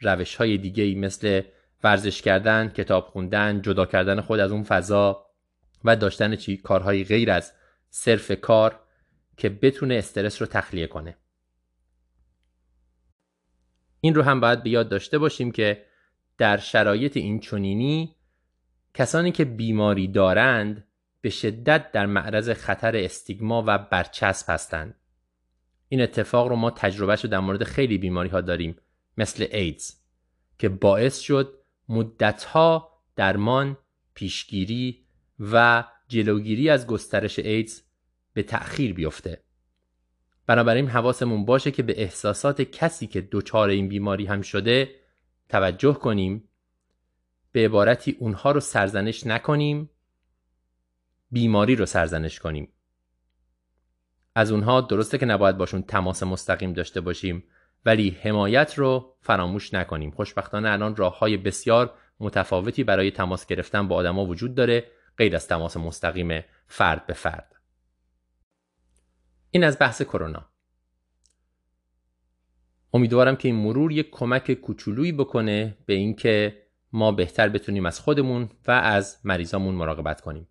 روش 0.00 0.36
های 0.36 0.58
دیگه 0.58 0.94
مثل 0.94 1.42
ورزش 1.82 2.22
کردن، 2.22 2.68
کتاب 2.68 3.06
خوندن، 3.06 3.62
جدا 3.62 3.86
کردن 3.86 4.20
خود 4.20 4.40
از 4.40 4.52
اون 4.52 4.62
فضا 4.62 5.26
و 5.84 5.96
داشتن 5.96 6.36
چی 6.36 6.56
کارهای 6.56 7.04
غیر 7.04 7.30
از 7.30 7.52
صرف 7.90 8.40
کار 8.40 8.80
که 9.36 9.48
بتونه 9.48 9.94
استرس 9.94 10.42
رو 10.42 10.48
تخلیه 10.48 10.86
کنه. 10.86 11.16
این 14.00 14.14
رو 14.14 14.22
هم 14.22 14.40
باید 14.40 14.62
به 14.62 14.70
یاد 14.70 14.88
داشته 14.88 15.18
باشیم 15.18 15.52
که 15.52 15.84
در 16.38 16.56
شرایط 16.56 17.16
این 17.16 17.40
چنینی 17.40 18.16
کسانی 18.94 19.32
که 19.32 19.44
بیماری 19.44 20.08
دارند 20.08 20.87
به 21.28 21.32
شدت 21.32 21.92
در 21.92 22.06
معرض 22.06 22.50
خطر 22.50 22.96
استیگما 22.96 23.64
و 23.66 23.78
برچسب 23.78 24.50
هستند. 24.50 24.94
این 25.88 26.00
اتفاق 26.00 26.48
رو 26.48 26.56
ما 26.56 26.70
تجربهش 26.70 27.24
رو 27.24 27.30
در 27.30 27.38
مورد 27.38 27.64
خیلی 27.64 27.98
بیماری 27.98 28.28
ها 28.28 28.40
داریم 28.40 28.76
مثل 29.18 29.46
ایدز 29.52 29.94
که 30.58 30.68
باعث 30.68 31.18
شد 31.18 31.54
مدتها 31.88 32.90
درمان، 33.16 33.76
پیشگیری 34.14 35.04
و 35.40 35.84
جلوگیری 36.08 36.70
از 36.70 36.86
گسترش 36.86 37.38
ایدز 37.38 37.82
به 38.32 38.42
تأخیر 38.42 38.94
بیفته. 38.94 39.42
بنابراین 40.46 40.88
حواسمون 40.88 41.44
باشه 41.44 41.70
که 41.70 41.82
به 41.82 42.02
احساسات 42.02 42.62
کسی 42.62 43.06
که 43.06 43.28
دچار 43.32 43.68
این 43.68 43.88
بیماری 43.88 44.26
هم 44.26 44.42
شده 44.42 44.90
توجه 45.48 45.94
کنیم 45.94 46.48
به 47.52 47.64
عبارتی 47.64 48.16
اونها 48.18 48.50
رو 48.52 48.60
سرزنش 48.60 49.26
نکنیم 49.26 49.90
بیماری 51.30 51.76
رو 51.76 51.86
سرزنش 51.86 52.38
کنیم. 52.38 52.72
از 54.34 54.52
اونها 54.52 54.80
درسته 54.80 55.18
که 55.18 55.26
نباید 55.26 55.56
باشون 55.56 55.82
تماس 55.82 56.22
مستقیم 56.22 56.72
داشته 56.72 57.00
باشیم 57.00 57.44
ولی 57.84 58.18
حمایت 58.22 58.78
رو 58.78 59.16
فراموش 59.20 59.74
نکنیم. 59.74 60.10
خوشبختانه 60.10 60.70
الان 60.70 60.96
راه 60.96 61.18
های 61.18 61.36
بسیار 61.36 61.94
متفاوتی 62.20 62.84
برای 62.84 63.10
تماس 63.10 63.46
گرفتن 63.46 63.88
با 63.88 63.96
آدما 63.96 64.26
وجود 64.26 64.54
داره 64.54 64.90
غیر 65.16 65.36
از 65.36 65.48
تماس 65.48 65.76
مستقیم 65.76 66.44
فرد 66.66 67.06
به 67.06 67.12
فرد. 67.12 67.54
این 69.50 69.64
از 69.64 69.76
بحث 69.80 70.02
کرونا. 70.02 70.48
امیدوارم 72.92 73.36
که 73.36 73.48
این 73.48 73.56
مرور 73.56 73.92
یک 73.92 74.10
کمک 74.10 74.52
کوچولویی 74.52 75.12
بکنه 75.12 75.78
به 75.86 75.94
اینکه 75.94 76.62
ما 76.92 77.12
بهتر 77.12 77.48
بتونیم 77.48 77.86
از 77.86 78.00
خودمون 78.00 78.50
و 78.66 78.70
از 78.70 79.20
مریضامون 79.24 79.74
مراقبت 79.74 80.20
کنیم. 80.20 80.48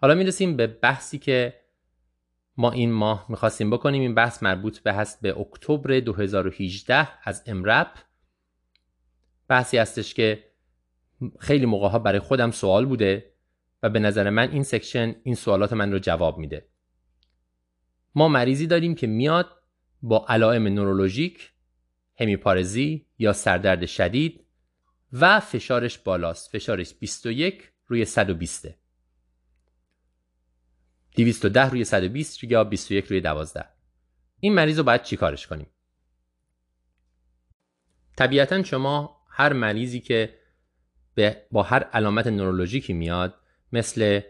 حالا 0.00 0.14
می‌رسیم 0.14 0.56
به 0.56 0.66
بحثی 0.66 1.18
که 1.18 1.60
ما 2.56 2.72
این 2.72 2.92
ماه 2.92 3.26
می‌خواستیم 3.28 3.70
بکنیم. 3.70 4.02
این 4.02 4.14
بحث 4.14 4.42
مربوط 4.42 4.78
به 4.78 4.92
هست 4.92 5.22
به 5.22 5.38
اکتبر 5.38 6.00
2018 6.00 7.08
از 7.22 7.42
امرپ 7.46 7.98
بحثی 9.48 9.78
هستش 9.78 10.14
که 10.14 10.44
خیلی 11.38 11.66
موقع 11.66 11.88
ها 11.88 11.98
برای 11.98 12.18
خودم 12.18 12.50
سوال 12.50 12.86
بوده 12.86 13.32
و 13.82 13.90
به 13.90 13.98
نظر 13.98 14.30
من 14.30 14.50
این 14.50 14.62
سکشن 14.62 15.16
این 15.22 15.34
سوالات 15.34 15.72
من 15.72 15.92
رو 15.92 15.98
جواب 15.98 16.38
میده. 16.38 16.68
ما 18.14 18.28
مریضی 18.28 18.66
داریم 18.66 18.94
که 18.94 19.06
میاد 19.06 19.50
با 20.02 20.26
علائم 20.28 20.68
نورولوژیک 20.68 21.52
همیپارزی 22.20 23.06
یا 23.18 23.32
سردرد 23.32 23.86
شدید 23.86 24.44
و 25.12 25.40
فشارش 25.40 25.98
بالاست. 25.98 26.50
فشارش 26.50 26.94
21 26.94 27.70
روی 27.86 28.04
120 28.04 28.68
210 31.16 31.70
روی 31.70 31.84
120 31.84 32.44
یا 32.44 32.64
21 32.64 33.04
روی 33.04 33.20
12 33.20 33.64
این 34.40 34.54
مریض 34.54 34.78
رو 34.78 34.84
باید 34.84 35.02
چیکارش 35.02 35.46
کنیم؟ 35.46 35.66
طبیعتا 38.16 38.62
شما 38.62 39.24
هر 39.30 39.52
مریضی 39.52 40.00
که 40.00 40.38
با 41.50 41.62
هر 41.62 41.82
علامت 41.82 42.26
نورولوژیکی 42.26 42.92
میاد 42.92 43.34
مثل 43.72 44.20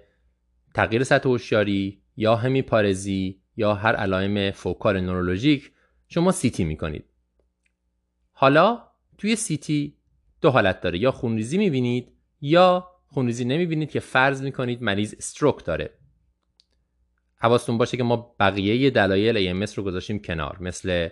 تغییر 0.75 1.05
سطح 1.05 1.29
هوشیاری 1.29 2.03
یا 2.16 2.37
همیپارزی 2.37 3.42
یا 3.57 3.75
هر 3.75 3.96
علائم 3.96 4.51
focal 4.50 5.00
neurologic 5.00 5.72
شما 6.09 6.33
CT 6.32 6.64
می‌کنید. 6.64 7.05
حالا 8.33 8.88
توی 9.18 9.37
CT 9.37 9.96
دو 10.40 10.51
حالت 10.51 10.81
داره. 10.81 10.99
یا 10.99 11.11
خونریزی 11.11 11.59
می‌بینید 11.59 12.12
یا 12.40 12.90
خونریزی 13.07 13.44
نمی‌بینید 13.44 13.90
که 13.90 14.01
فرض 14.01 14.42
می‌کنید 14.42 14.83
مریض 14.83 15.14
stroke 15.18 15.64
داره. 15.64 15.90
حواستون 17.38 17.79
باشه 17.79 17.96
که 17.96 18.03
ما 18.03 18.35
بقیه 18.40 18.90
دلایل 18.90 19.66
AMS 19.66 19.75
رو 19.75 19.83
گذاشتیم 19.83 20.18
کنار 20.18 20.57
مثل 20.61 21.09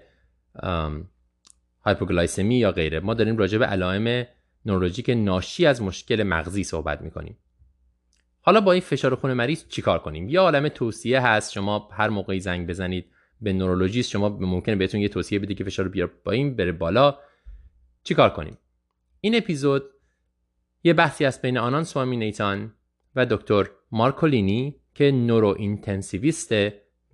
hypoglycemia 1.84 2.54
یا 2.54 2.72
غیره. 2.72 3.00
ما 3.00 3.14
داریم 3.14 3.36
راجع 3.36 3.58
به 3.58 3.66
علائم 3.66 4.26
neurologic 4.66 5.10
ناشی 5.10 5.66
از 5.66 5.82
مشکل 5.82 6.22
مغزی 6.22 6.64
صحبت 6.64 7.02
می‌کنیم. 7.02 7.38
حالا 8.40 8.60
با 8.60 8.72
این 8.72 8.80
فشار 8.80 9.14
خون 9.14 9.32
مریض 9.32 9.68
چیکار 9.68 9.98
کنیم؟ 9.98 10.28
یه 10.28 10.42
عالم 10.42 10.68
توصیه 10.68 11.20
هست. 11.20 11.52
شما 11.52 11.88
هر 11.92 12.08
موقعی 12.08 12.40
زنگ 12.40 12.66
بزنید 12.66 13.06
به 13.40 13.52
neurologist 13.52 14.10
شما 14.10 14.28
ممکنه 14.28 14.76
بهتون 14.76 15.00
یه 15.00 15.08
توصیه 15.08 15.38
بده 15.38 15.54
که 15.54 15.64
فشار 15.64 15.88
بیاد 15.88 16.10
پایین 16.24 16.56
بره 16.56 16.72
بالا. 16.72 17.18
چیکار 18.02 18.30
کنیم؟ 18.30 18.58
این 19.20 19.36
اپیزود 19.36 19.82
یه 20.84 20.92
بحثی 20.92 21.24
است 21.24 21.42
بین 21.42 21.58
آناند 21.58 21.84
سوامیناتان 21.84 22.72
و 23.16 23.26
دکتر 23.26 23.66
مارکولینی. 23.92 24.80
که 24.94 25.10
neurointensivist 25.10 26.54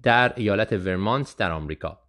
در 0.03 0.33
ایالت 0.37 0.73
ورمانت 0.73 1.35
در 1.39 1.51
آمریکا. 1.51 2.01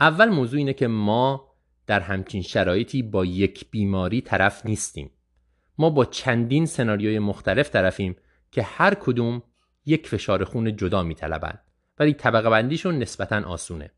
اول 0.00 0.28
موضوع 0.28 0.58
اینه 0.58 0.72
که 0.72 0.86
ما 0.86 1.50
در 1.86 2.00
همچین 2.00 2.42
شرایطی 2.42 3.02
با 3.02 3.24
یک 3.24 3.70
بیماری 3.70 4.20
طرف 4.20 4.66
نیستیم. 4.66 5.10
ما 5.78 5.90
با 5.90 6.04
چندین 6.04 6.66
سناریوی 6.66 7.18
مختلف 7.18 7.70
طرفیم 7.70 8.16
که 8.50 8.62
هر 8.62 8.94
کدوم 8.94 9.42
یک 9.86 10.08
فشار 10.08 10.44
خون 10.44 10.76
جدا 10.76 11.02
میطلبند 11.02 11.60
ولی 11.98 12.14
طبقه 12.14 12.50
بندیشون 12.50 12.98
نسبتا 12.98 13.44
آسونه. 13.44 13.90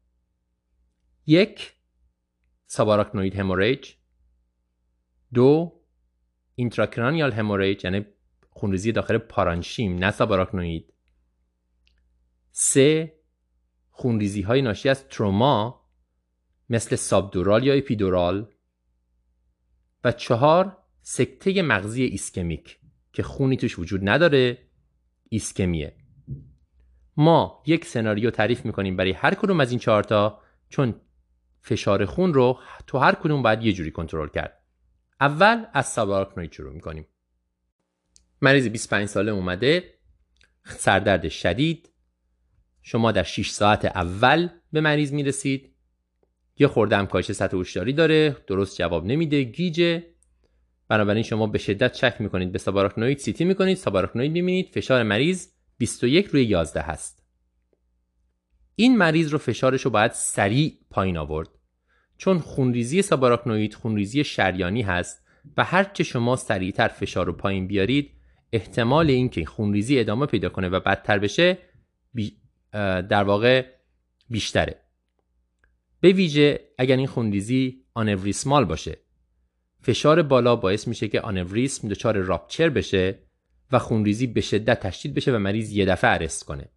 یک 1.27 1.73
ساباراکنوید 2.67 3.37
هموریج 3.37 3.93
دو 5.35 5.81
اینتراکرانیال 6.55 7.33
هموریج 7.33 7.85
یعنی 7.85 8.07
خونریزی 8.53 8.93
داخل 8.93 9.19
پارانشیم 9.19 9.99
نه 9.99 10.11
ساباراکنوید 10.11 10.93
سه 12.51 13.15
خونریزی 13.91 14.43
های 14.43 14.63
ناشی 14.63 14.89
از 14.89 15.09
تروما 15.09 15.89
مثل 16.69 16.97
subdural 16.97 17.65
یا 17.65 17.75
epidural. 17.75 18.49
و 20.05 20.13
چهار 20.13 20.77
سکته 21.03 21.63
مغزی 21.63 22.05
ایسکمیک 22.05 22.79
که 23.13 23.23
خونی 23.23 23.57
توش 23.57 23.79
وجود 23.79 24.09
نداره 24.09 24.59
ایسکمیه. 25.29 25.97
ما 27.17 27.63
یک 27.67 27.85
سناریو 27.85 28.31
تعریف 28.31 28.65
می‌کنیم 28.65 28.97
برای 28.97 29.13
هر 29.13 29.35
کدوم 29.35 29.61
از 29.61 29.71
این 29.71 29.79
چهارتا 29.79 30.43
چون 30.69 30.95
فشار 31.61 32.05
خون 32.05 32.35
رو 32.35 32.59
تو 32.87 32.99
هر 32.99 33.15
کدوم 33.15 33.43
باید 33.43 33.63
یه 33.63 33.73
جوری 33.73 33.91
کنترل 33.91 34.29
کرد. 34.29 34.63
اول 35.21 35.65
از 35.73 35.87
subarachnoid 35.87 36.53
شروع 36.53 36.73
می‌کنیم. 36.73 37.07
مریض 38.43 38.69
25 38.69 39.09
ساله 39.09 39.33
اومده. 39.33 39.85
سردرد 40.65 41.29
شدید. 41.29 41.89
شما 42.83 43.13
در 43.13 43.23
6 43.23 43.51
ساعت 43.51 43.85
اول 43.85 44.49
به 44.73 44.81
مریض 44.81 45.13
می‌رسید. 45.13 45.75
یه 46.59 46.67
خورده 46.67 46.97
هم 46.97 47.07
کاهش 47.07 47.33
سطح 47.33 47.57
هوشیاری 47.57 47.93
داره. 47.93 48.37
درست 48.47 48.77
جواب 48.79 49.07
نمیده. 49.07 49.43
گیجه 49.43 50.07
بنابراین 50.89 51.23
شما 51.23 51.47
به 51.47 51.59
شدت 51.59 51.93
چک 51.93 52.17
می‌کنید. 52.21 52.53
به 52.53 52.59
ساباراکنوید 52.59 53.19
سیتی 53.19 53.45
می‌کنید. 53.45 53.77
ساباراکنوید 53.77 54.33
می‌بینید. 54.33 54.69
فشار 54.69 55.03
مریض 55.03 55.49
21 55.79 56.27
روی 56.27 56.45
11 56.45 56.81
هست. 56.81 57.23
این 58.77 58.97
مریض 58.97 59.29
رو 59.29 59.39
فشارش 59.39 59.83
رو 59.83 59.91
باید 59.91 60.13
سریع 60.13 60.79
پایین 60.91 61.17
آورد. 61.17 61.49
چون 62.19 62.39
خونریزی 62.39 63.03
ساباراکنوید 63.03 63.75
خونریزی 63.75 64.25
شریانی 64.25 64.83
هست 64.83 65.23
و 65.57 65.65
هرچه 65.65 66.05
شما 66.05 66.37
سریعتر 66.37 66.89
فشار 66.89 67.27
رو 67.27 67.33
پایین 67.33 67.67
بیارید 67.67 68.11
احتمال 68.53 69.11
اینکه 69.11 69.45
خونریزی 69.45 70.01
ادامه 70.01 70.27
پیدا 70.27 70.49
کنه 70.49 70.69
و 70.69 70.81
بدتر 70.81 71.19
بشه 71.19 71.59
در 73.09 73.25
واقع 73.25 73.67
بیشتره. 74.31 74.83
به 76.01 76.13
ویژه 76.13 76.61
اگر 76.79 76.97
این 76.97 77.07
خونریزی 77.07 77.85
آنوریسمال 77.95 78.65
باشه 78.65 78.99
فشار 79.83 80.23
بالا 80.23 80.57
باعث 80.57 80.89
میشه 80.89 81.09
که 81.09 81.21
آنوریسم 81.21 81.89
دچار 81.89 82.19
راپچر 82.19 82.69
بشه 82.69 83.19
و 83.73 83.79
خونریزی 83.79 84.27
به 84.27 84.41
شدت 84.41 84.81
تشدید 84.81 85.15
بشه 85.15 85.33
و 85.33 85.39
مریض 85.39 85.73
یه 85.73 85.85
دفعه 85.85 86.11
ارست 86.11 86.45
کنه. 86.45 86.69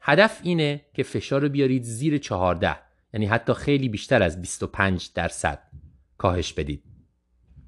هدف 0.00 0.40
اینه 0.42 0.84
که 0.94 1.02
فشار 1.02 1.42
رو 1.42 1.48
بیارید 1.48 1.82
زیر 1.82 2.18
14 2.18 2.76
یعنی 3.14 3.26
حتی 3.26 3.54
خیلی 3.54 3.88
بیشتر 3.88 4.22
از 4.22 4.40
25 4.40 5.10
درصد 5.14 5.62
کاهش 6.18 6.52
بدید. 6.52 6.82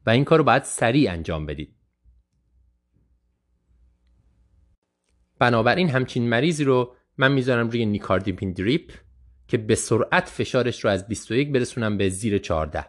و 0.06 0.10
این 0.10 0.24
کار 0.24 0.38
رو 0.38 0.44
باید 0.44 0.62
سریع 0.62 1.12
انجام 1.12 1.46
بدید. 1.46 1.77
بنابراین 5.38 5.90
همچین 5.90 6.28
مریضی 6.28 6.64
رو 6.64 6.94
من 7.18 7.32
می‌ذارم 7.32 7.70
روی 7.70 7.86
نیکاردیپین 7.86 8.52
دریپ 8.52 8.92
که 9.48 9.58
به 9.58 9.74
سرعت 9.74 10.28
فشارش 10.28 10.84
رو 10.84 10.90
از 10.90 11.08
21 11.08 11.52
برسونم 11.52 11.96
به 11.96 12.08
زیر 12.08 12.38
14 12.38 12.84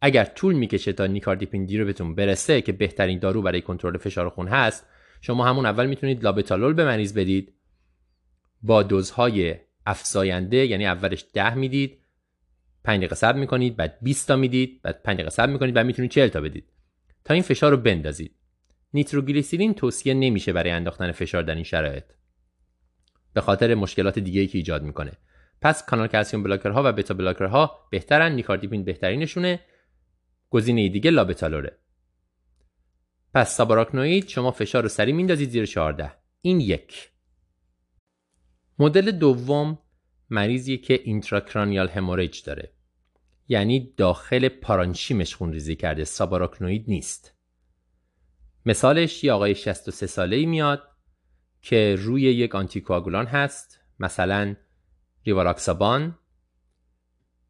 اگر 0.00 0.24
طول 0.24 0.54
می‌کشه 0.54 0.92
تا 0.92 1.06
نیکاردیپین 1.06 1.84
بهتون 1.84 2.14
برسه 2.14 2.60
که 2.60 2.72
بهترین 2.72 3.18
دارو 3.18 3.42
برای 3.42 3.60
کنترل 3.60 3.98
فشار 3.98 4.28
خون 4.28 4.48
هست 4.48 4.86
شما 5.20 5.44
همون 5.44 5.66
اول 5.66 5.86
می‌تونید 5.86 6.24
لابتالول 6.24 6.72
به 6.72 6.84
مریض 6.84 7.14
بدید. 7.14 7.52
با 8.62 8.82
دوزهای 8.82 9.54
افزاینده 9.86 10.66
یعنی 10.66 10.86
اولش 10.86 11.24
10 11.34 11.54
می‌دید 11.54 11.98
5 12.84 12.98
دقیقه 12.98 13.14
صبر 13.14 13.38
می‌کنید 13.38 13.76
بعد 13.76 13.98
20 14.02 14.28
تا 14.28 14.36
می‌دید 14.36 14.80
بعد 14.82 15.02
5 15.02 15.16
دقیقه 15.16 15.30
صبر 15.30 15.52
می‌کنید 15.52 15.74
بعد 15.74 15.86
می‌تونید 15.86 16.10
40 16.10 16.28
تا 16.28 16.40
بدید. 16.40 16.64
تا 17.24 17.34
این 17.34 17.42
فشار 17.42 17.70
رو 17.70 17.76
بندازید. 17.76 18.34
نیتروگلیسیرین 18.96 19.74
توصیه 19.74 20.14
نمیشه 20.14 20.52
برای 20.52 20.70
انداختن 20.70 21.12
فشار 21.12 21.42
در 21.42 21.54
این 21.54 21.64
شرایط. 21.64 22.04
به 23.32 23.40
خاطر 23.40 23.74
مشکلات 23.74 24.18
دیگه 24.18 24.46
که 24.46 24.58
ایجاد 24.58 24.82
می‌کنه. 24.82 25.12
پس 25.60 25.86
کانال 25.86 26.08
کلسیوم 26.08 26.42
بلاکرها 26.42 26.82
و 26.84 26.92
بتا 26.92 27.14
بلاکرها 27.14 27.88
بهترن 27.90 28.32
نیکاردیپین 28.32 28.84
بهترینشونه. 28.84 29.60
گزینه 30.50 30.88
دیگه 30.88 31.10
لابتالوره. 31.10 31.78
پس 33.34 33.56
ساباراکنوید 33.56 34.28
شما 34.28 34.50
فشار 34.50 34.82
رو 34.82 34.88
سریع 34.88 35.14
میندازید 35.14 35.50
زیر 35.50 35.66
14 35.66 36.12
این 36.40 36.60
یک. 36.60 37.10
مدل 38.78 39.10
دوم 39.10 39.78
مریضی 40.30 40.78
که 40.78 41.00
intracranial 41.04 41.88
hemorrhage 41.88 42.42
داره. 42.42 42.72
یعنی 43.48 43.94
داخل 43.96 44.48
پارانشیمش 44.48 45.34
خونریزی 45.34 45.76
کرده. 45.76 46.04
subarachnoid 46.04 46.84
نیست. 46.88 47.35
مثالش 48.66 49.24
یه 49.24 49.32
آقای 49.32 49.54
63 49.54 50.06
ساله 50.06 50.36
ای 50.36 50.46
میاد 50.46 50.82
که 51.62 51.96
روی 51.98 52.22
یک 52.22 52.54
آنتیکواگولان 52.54 53.26
هست 53.26 53.80
مثلا 53.98 54.56
ریواروکسابان 55.26 56.18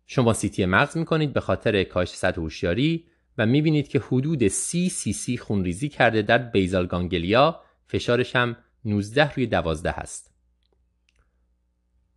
شما 0.07 0.33
CT 0.33 0.67
مغز 0.67 0.97
می‌کنید 0.97 1.33
به 1.33 1.41
خاطر 1.41 1.85
کاهش 1.85 2.09
سطح 2.09 2.41
هوشیاری 2.41 3.07
و 3.39 3.47
می‌بینید 3.47 3.89
که 3.89 3.99
حدود 3.99 4.49
30 4.49 4.89
سی 4.89 5.13
سی 5.13 5.37
خونریزی 5.37 5.89
کرده 5.89 6.23
در 6.23 6.39
basal 6.39 6.87
ganglia. 6.87 7.61
فشارش 7.87 8.37
هم 8.37 8.57
19 8.85 9.33
روی 9.33 9.47
12 9.47 9.91
هست. 9.91 10.35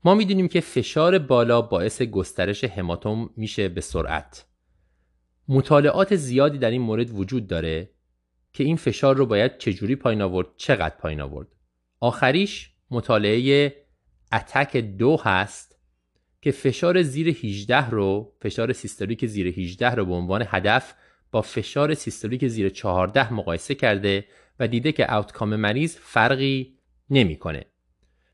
ما 0.03 0.15
می‌دونیم 0.15 0.47
که 0.47 0.61
فشار 0.61 1.19
بالا 1.19 1.61
باعث 1.61 2.01
گسترش 2.01 2.63
هماتوم 2.63 3.29
میشه 3.35 3.69
به 3.69 3.81
سرعت. 3.81 4.45
مطالعات 5.47 6.15
زیادی 6.15 6.57
در 6.57 6.71
این 6.71 6.81
مورد 6.81 7.09
وجود 7.11 7.47
داره. 7.47 7.89
که 8.53 8.63
این 8.63 8.75
فشار 8.75 9.15
رو 9.15 9.25
باید 9.25 9.57
چجوری 9.57 9.95
پایین 9.95 10.21
آورد 10.21 10.47
چقدر 10.57 10.95
پایین 10.95 11.21
آورد 11.21 11.47
آخریش 11.99 12.71
مطالعه 12.91 13.75
اتک 14.31 14.77
دو 14.77 15.17
هست 15.17 15.79
که 16.41 16.51
فشار 16.51 17.01
زیر 17.01 17.27
18 17.27 17.89
رو 17.89 18.33
فشار 18.41 18.73
سیستولیک 18.73 19.25
زیر 19.25 19.47
18 19.47 19.95
رو 19.95 20.05
به 20.05 20.13
عنوان 20.13 20.45
هدف 20.47 20.93
با 21.31 21.41
فشار 21.41 21.93
سیستولیک 21.93 22.47
زیر 22.47 22.69
14 22.69 23.33
مقایسه 23.33 23.75
کرده 23.75 24.25
و 24.59 24.67
دیده 24.67 24.91
که 24.91 25.11
آوتکام 25.11 25.55
مریض 25.55 25.95
فرقی 25.95 26.77
نمی‌کنه. 27.09 27.65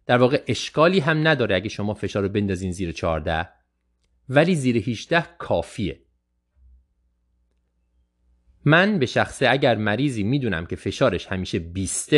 در 0.05 0.17
واقع 0.17 0.43
اشکالی 0.47 0.99
هم 0.99 1.27
نداره 1.27 1.55
اگه 1.55 1.69
شما 1.69 1.93
فشار 1.93 2.23
رو 2.23 2.29
بندازین 2.29 2.71
زیر 2.71 2.91
14 2.91 3.49
ولی 4.29 4.55
زیر 4.55 4.77
18 4.77 5.25
کافیه. 5.37 6.04
من 8.65 8.99
به 8.99 9.05
شخصه 9.05 9.47
اگر 9.49 9.75
مریضی 9.75 10.23
می‌دونم 10.23 10.65
که 10.65 10.75
فشارش 10.75 11.27
همیشه 11.27 11.59
20 11.59 12.13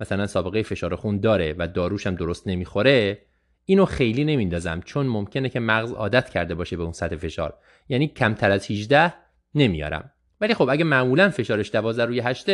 مثلا 0.00 0.26
سابقه 0.26 0.62
فشار 0.62 0.96
خون 0.96 1.20
داره 1.20 1.54
و 1.58 1.68
داروش 1.68 2.06
هم 2.06 2.14
درست 2.14 2.48
نمی‌خوره 2.48 3.18
اینو 3.64 3.84
خیلی 3.84 4.24
نمیندازم 4.24 4.80
چون 4.80 5.06
ممکنه 5.06 5.48
که 5.48 5.60
مغز 5.60 5.92
عادت 5.92 6.30
کرده 6.30 6.54
باشه 6.54 6.76
به 6.76 6.82
اون 6.82 6.92
سطح 6.92 7.16
فشار. 7.16 7.58
یعنی 7.88 8.08
کمتر 8.08 8.50
از 8.50 8.70
18 8.70 9.14
نمیارم. 9.54 10.10
ولی 10.40 10.54
خب 10.54 10.68
اگه 10.68 10.84
معمولا 10.84 11.30
فشارش 11.30 11.72
12 11.72 12.04
روی 12.04 12.20
8 12.20 12.46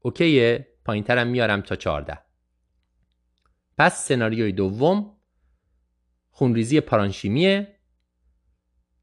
اوکیه 0.00 0.66
پایینترم 0.84 1.26
میارم 1.26 1.60
تا 1.60 1.76
14 1.76 2.18
پس 3.78 4.04
سناریوی 4.04 4.52
دوم 4.52 5.16
خونریزی 6.30 6.80
پارانشیمیه. 6.80 7.76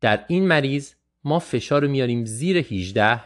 در 0.01 0.25
این 0.27 0.47
مریض 0.47 0.93
ما 1.23 1.39
فشار 1.39 1.81
رو 1.81 1.87
میاریم 1.87 2.25
زیر 2.25 2.57
18 2.57 3.21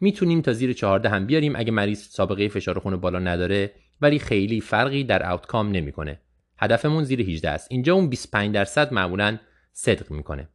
می‌تونیم 0.00 0.40
تا 0.40 0.52
زیر 0.52 0.72
14 0.72 1.08
هم 1.08 1.26
بیاریم 1.26 1.56
اگه 1.56 1.72
مریض 1.72 2.08
سابقه 2.08 2.48
فشار 2.48 2.78
خون 2.78 2.96
بالا 2.96 3.18
نداره 3.18 3.74
ولی 4.00 4.18
خیلی 4.18 4.60
فرقی 4.60 5.04
در 5.04 5.30
آوتکام 5.32 5.70
نمی‌کنه. 5.70 6.20
هدفمون 6.58 7.04
زیر 7.04 7.20
18 7.20 7.50
است. 7.50 7.68
اینجا 7.70 7.94
اون 7.94 8.08
25 8.08 8.54
درصد 8.54 8.92
معمولا 8.92 9.38
صدق 9.72 10.10
می‌کنه. 10.10 10.48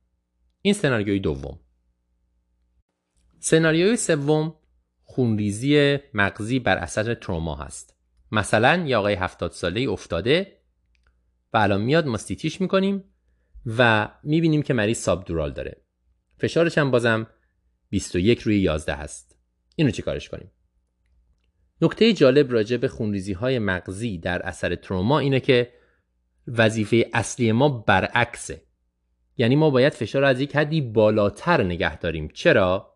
این 0.61 0.73
سناریوی 0.73 1.19
دوم. 1.19 1.59
سناریوی 3.39 3.97
سوم 3.97 4.55
خونریزی 5.03 5.97
مغزی 6.13 6.59
بر 6.59 6.77
اثر 6.77 7.13
تروما 7.13 7.55
هست. 7.55 7.95
مثلا 8.31 8.85
یه 8.87 8.97
آقای 8.97 9.13
70 9.13 9.51
ساله 9.51 9.89
افتاده 9.89 10.59
و 11.53 11.57
الان 11.57 11.81
میاد 11.81 12.07
ماستیتیش 12.07 12.61
می‌کنیم 12.61 13.03
و 13.77 14.09
می‌بینیم 14.23 14.61
که 14.61 14.73
مریض 14.73 14.97
سابدورال 14.97 15.51
داره. 15.51 15.81
فشارش 16.37 16.77
هم 16.77 16.91
بازم 16.91 17.27
21 17.89 18.39
روی 18.39 18.59
11 18.59 18.95
هست. 18.95 19.28
اینو 19.79 19.91
چی 19.91 20.01
کارش 20.01 20.29
کنیم؟ 20.29 20.51
نکته 21.81 22.13
جالب 22.13 22.51
راجع 22.51 22.77
به 22.77 22.87
خونریزی 22.87 23.33
های 23.33 23.59
مغزی 23.59 24.17
در 24.17 24.41
اثر 24.41 24.75
تروما 24.75 25.19
اینه 25.19 25.39
که 25.39 25.73
وظیفه 26.47 27.09
اصلی 27.13 27.51
ما 27.51 27.69
برعکسه. 27.69 28.61
یعنی 29.37 29.55
ما 29.55 29.69
باید 29.69 29.93
فشار 29.93 30.23
از 30.23 30.41
یک 30.41 30.55
حدی 30.55 30.81
بالاتر 30.81 31.63
نگه 31.63 31.97
داریم. 31.97 32.29
چرا؟ 32.33 32.95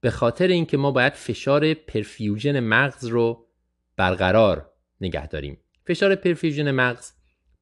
به 0.00 0.10
خاطر 0.10 0.46
اینکه 0.46 0.76
ما 0.76 0.90
باید 0.90 1.12
فشار 1.12 1.74
پرفیوژن 1.74 2.60
مغز 2.60 3.04
رو 3.04 3.46
برقرار 3.96 4.70
نگه 5.00 5.26
داریم. 5.26 5.58
فشار 5.86 6.14
پرفیوژن 6.14 6.70
مغز 6.70 7.12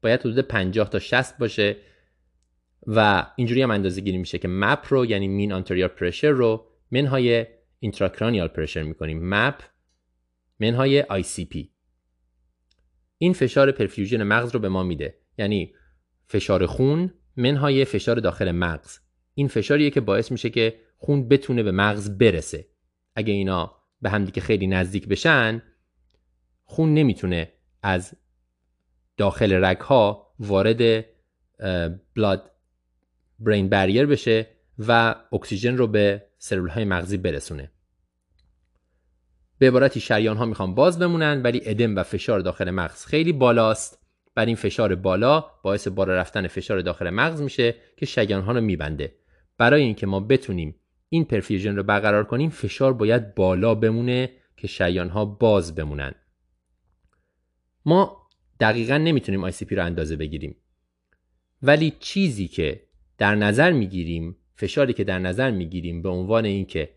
باید 0.03 0.21
حدود 0.21 0.39
50 0.39 0.89
تا 0.89 0.99
60 0.99 1.39
باشه 1.39 1.77
و 2.87 3.27
اینجوری 3.37 3.63
هم 3.63 3.71
اندازه 3.71 4.01
گیری 4.01 4.19
میشه 4.19 4.39
که 4.39 4.49
مپ 4.49 4.87
رو 4.89 5.07
یعنی 5.07 5.29
مین 5.29 5.53
آنتریور 5.53 5.89
پرشر 5.89 6.31
رو 6.31 6.67
منهای 6.91 7.47
intracranial 7.81 8.49
pressure 8.49 8.83
می‌کنیم. 8.83 9.35
MAP 9.35 9.63
منهای 10.61 11.03
ICP. 11.51 11.73
این 13.19 13.33
فشار 13.33 13.73
perfusion 13.73 14.23
مغز 14.23 14.55
رو 14.55 14.61
به 14.61 14.69
ما 14.69 14.83
میده. 14.83 15.19
یعنی 15.39 15.75
فشار 16.27 16.67
خون 16.67 17.15
منهای 17.37 17.85
فشار 17.85 18.17
داخل 18.17 18.51
مغز. 18.51 18.99
این 19.35 19.49
فشاریه 19.49 19.91
که 19.91 20.01
باعث 20.01 20.33
میشه 20.33 20.51
که 20.51 20.81
خون 20.97 21.29
بتونه 21.29 21.63
به 21.63 21.73
مغز 21.73 22.19
برسه. 22.19 22.67
اگه 23.15 23.33
اینا 23.33 23.77
به 24.03 24.11
همدیگه 24.11 24.41
خیلی 24.41 24.67
نزدیک 24.67 25.09
بشن 25.09 25.63
خون 26.65 26.95
نمی‌تونه 26.95 27.53
از 27.83 28.15
داخل 29.17 29.65
رگ 29.65 29.79
ها 29.79 30.35
وارد 30.39 31.05
بلاد 32.17 32.51
برین 33.39 33.69
بریر 33.69 34.07
بشه 34.07 34.47
و 34.79 35.15
اکسیژن 35.33 35.77
رو 35.77 35.87
به 35.87 36.28
سلول 36.39 36.69
های 36.69 36.85
مغزی 36.85 37.17
برسونه. 37.17 37.71
به 39.59 39.69
عبارتی 39.69 40.01
شریان 40.01 40.37
ها 40.37 40.45
می‌خوان 40.45 40.75
باز 40.75 40.99
بمونن 40.99 41.43
ولی 41.43 41.61
ادم 41.65 41.97
و 41.97 42.03
فشار 42.03 42.41
داخل 42.41 42.71
مغز 42.71 43.05
خیلی 43.05 43.33
بالاست. 43.33 43.99
بر 44.35 44.47
این 44.47 44.57
فشار 44.57 44.95
بالا 44.95 45.41
باعث 45.41 45.89
بالا 45.89 46.15
رفتن 46.15 46.47
فشار 46.47 46.81
داخل 46.81 47.11
مغز 47.11 47.43
میشه 47.43 47.75
که 47.97 48.07
شریان 48.07 48.43
ها 48.43 48.53
رو 48.53 48.61
میبنده. 48.61 49.15
برای 49.59 49.83
اینکه 49.83 50.07
ما 50.07 50.21
بتونیم 50.21 50.75
این 51.09 51.25
پرفیوژن 51.25 51.77
رو 51.77 51.83
برقرار 51.83 52.25
کنیم 52.25 52.51
فشار 52.51 52.93
باید 52.93 53.35
بالا 53.35 53.75
بمونه 53.75 54.31
که 54.57 54.67
شریان 54.67 55.09
ها 55.09 55.25
باز 55.25 55.75
بمونن. 55.75 56.15
ما 57.85 58.29
دقیقا 58.61 58.97
نمی‌تونیم 58.97 59.45
ICP 59.45 59.53
رو 59.71 59.85
اندازه 59.85 60.17
بگیریم. 60.17 60.57
ولی 61.63 61.97
چیزی 62.01 62.49
که 62.49 62.83
در 63.19 63.35
نظر 63.35 63.73
می‌گیریم 63.73 64.37
فشاری 64.59 64.93
که 64.93 65.05
در 65.05 65.19
نظر 65.19 65.51
می‌گیریم 65.51 66.03
به 66.03 66.09
عنوان 66.09 66.45
اینکه 66.45 66.91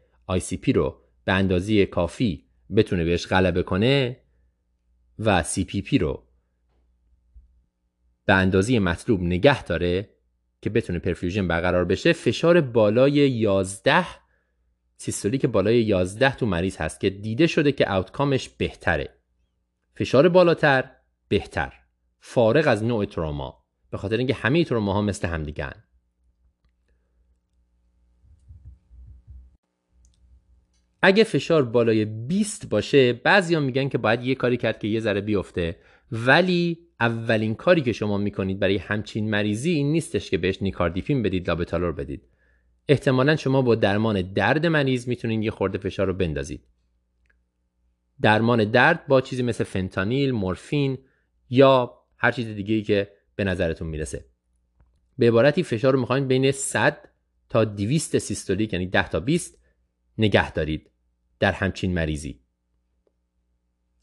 ICP 0.62 0.74
رو 0.74 1.02
به 1.26 1.34
اندازه 1.34 1.86
کافی 1.86 2.46
بتونه 2.76 3.04
بهش 3.04 3.28
غلبه 3.28 3.64
کنه 3.64 4.18
و 5.20 5.44
ICP 5.68 5.98
رو 5.98 6.24
به 8.26 8.34
اندازه 8.34 8.80
مطلوب 8.80 9.22
نگه 9.22 9.64
داره 9.64 10.10
که 10.62 10.70
بتونه 10.70 11.00
perfusion 11.00 11.48
برقرار 11.48 11.86
بشه 11.86 12.14
فشار 12.14 12.62
بالای 12.62 13.14
11 13.14 14.06
systolic 14.98 15.46
بالای 15.46 15.84
11 15.84 16.36
تو 16.36 16.46
مریض 16.46 16.78
هست 16.78 17.00
که 17.00 17.10
دیده 17.10 17.48
شده 17.48 17.72
که 17.72 17.90
outcome 17.90 18.37
ش 18.37 18.50
بهتره. 18.50 19.10
فشار 19.96 20.30
بالاتر 20.30 20.92
بهتر. 21.28 21.74
فارغ 22.20 22.68
از 22.68 22.84
نوع 22.84 23.06
تروما. 23.06 23.64
به 23.90 23.98
خاطر 23.98 24.18
اینکه 24.18 24.34
همه 24.34 24.64
تروما 24.64 24.94
ها 24.94 25.02
مثل 25.02 25.28
همدیگن 25.28 25.84
اگه 31.02 31.24
فشار 31.24 31.66
بالای 31.66 32.06
20 32.06 32.70
باشه 32.70 33.14
بعضیا 33.14 33.60
میگن 33.60 33.90
که 33.90 33.98
باید 33.98 34.24
یه 34.24 34.36
کاری 34.36 34.58
کرد 34.58 34.80
که 34.80 34.88
یه 34.88 35.00
ذره 35.00 35.22
بیفته. 35.22 35.76
ولی 36.12 36.80
اولین 37.00 37.56
کاری 37.56 37.82
که 37.82 37.92
شما 37.94 38.18
می‌کنید 38.18 38.60
برای 38.60 38.78
همچین 38.78 39.30
مریضی 39.30 39.72
این 39.72 39.92
نیستش 39.92 40.30
که 40.30 40.38
بهش 40.38 40.62
نیکاردیفین 40.62 41.24
بدید 41.24 41.50
لابتالور 41.50 41.92
بدید. 41.92 42.24
احتمالا 42.88 43.36
شما 43.36 43.62
با 43.62 43.76
درمان 43.76 44.22
درد 44.22 44.66
مریض 44.66 45.08
می‌تونید 45.08 45.44
یه 45.44 45.52
خورده 45.52 45.78
فشار 45.78 46.08
رو 46.08 46.14
بندازید. 46.14 46.64
درمان 48.22 48.64
درد 48.64 49.08
با 49.08 49.22
چیزی 49.22 49.44
مثل 49.44 49.64
فنتانیل، 49.64 50.32
مورفین 50.32 50.98
یا 51.50 51.94
هر 52.18 52.32
چیز 52.32 52.48
دیگه 52.48 52.76
ای 52.76 52.82
که 52.82 53.12
به 53.36 53.44
نظرتون 53.44 53.88
می‌رسه. 53.88 54.26
به 55.18 55.28
عبارتی 55.28 55.64
فشار 55.64 55.94
رو 55.94 56.00
می‌خواین 56.00 56.28
بین 56.28 56.52
100 56.52 57.10
تا 57.50 57.66
200 57.66 58.18
سیستولیک 58.18 58.74
یعنی 58.74 58.86
10 58.86 59.10
تا 59.10 59.20
20 59.20 59.62
نگه 60.18 60.52
دارید. 60.52 60.91
در 61.42 61.52
همچین 61.52 61.94
مریضی. 61.94 62.40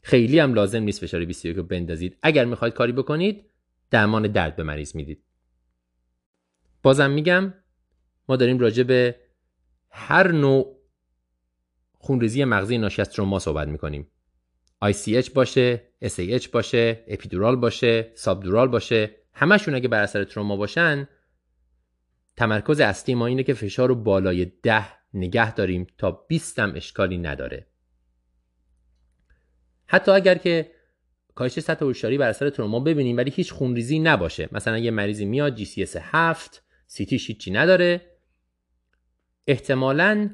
خیلی 0.01 0.39
هم 0.39 0.53
لازم 0.53 0.83
نیست 0.83 1.01
فشار 1.01 1.25
21 1.25 1.57
رو 1.57 1.63
بندازید. 1.63 2.17
اگر 2.21 2.45
می‌خواید 2.45 2.73
کاری 2.73 2.91
بکنید 2.91 3.45
درمان 3.91 4.27
درد 4.27 4.55
به 4.55 4.63
مریض 4.63 4.95
می‌دید. 4.95 5.23
بازم 6.83 7.11
میگم 7.11 7.53
ما 8.29 8.35
داریم 8.35 8.59
راجع 8.59 8.83
به 8.83 9.15
هر 9.89 10.31
نوع 10.31 10.79
خونریزی 11.97 12.43
مغزی 12.43 12.77
ناشی 12.77 13.01
از 13.01 13.09
تروما 13.09 13.39
صحبت 13.39 13.67
می‌کنیم. 13.67 14.07
ICH 14.85 15.29
باشه 15.29 15.81
SAH 16.05 16.47
باشه 16.47 17.03
epidural 17.07 17.55
باشه 17.55 18.11
subdural 18.15 18.67
باشه 18.67 19.15
همشون 19.33 19.75
اگه 19.75 19.87
بر 19.87 20.01
اثر 20.03 20.23
تروما 20.23 20.57
باشن 20.57 21.07
تمرکز 22.37 22.79
اصلی 22.79 23.15
ما 23.15 23.25
اینه 23.25 23.43
که 23.43 23.53
فشار 23.53 23.89
رو 23.89 23.95
بالای 23.95 24.45
ده 24.45 24.98
نگه 25.13 25.53
داریم 25.53 25.87
تا 25.97 26.11
20 26.11 26.59
هم 26.59 26.73
اشکالی 26.75 27.17
نداره. 27.17 27.67
حتی 29.87 30.11
اگر 30.11 30.37
که 30.37 30.71
کاهش 31.35 31.59
سطح 31.59 31.85
هوشیاری 31.85 32.17
بر 32.17 32.29
اثر 32.29 32.49
تروما 32.49 32.79
ببینیم 32.79 33.17
ولی 33.17 33.31
هیچ 33.31 33.53
خونریزی 33.53 33.99
نباشه. 33.99 34.49
مثلا 34.51 34.77
یه 34.77 34.91
مریضی 34.91 35.25
میاد 35.25 35.55
GCS 35.55 35.95
7 35.99 36.63
CT 36.87 37.17
هیچی 37.17 37.51
نداره. 37.51 38.01
احتمالاً 39.47 40.29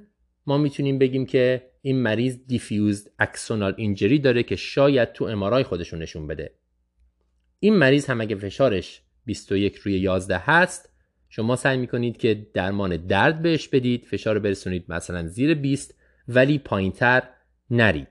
ما 0.45 0.57
می‌تونیم 0.57 0.99
بگیم 0.99 1.25
که 1.25 1.71
این 1.81 2.01
مریض 2.01 2.39
دیفیوزد 2.47 3.11
اکسونال 3.19 3.73
اینجری 3.77 4.19
داره 4.19 4.43
که 4.43 4.55
شاید 4.55 5.13
تو 5.13 5.25
امارای 5.25 5.63
خودشون 5.63 6.01
نشون 6.01 6.27
بده. 6.27 6.55
این 7.59 7.75
مریض 7.75 8.05
هم 8.05 8.21
اگه 8.21 8.35
فشارش 8.35 9.01
21 9.25 9.75
روی 9.75 9.99
11 9.99 10.37
هست 10.37 10.94
شما 11.35 11.55
سعی 11.55 11.77
می‌کنید 11.77 12.17
که 12.17 12.47
درمان 12.53 12.97
درد 12.97 13.41
بهش 13.41 13.67
بدید 13.67 14.05
فشار 14.05 14.39
برسونید 14.39 14.85
مثلا 14.89 15.27
زیر 15.27 15.53
20 15.53 15.95
ولی 16.27 16.59
پایینتر 16.59 17.23
نرید. 17.69 18.07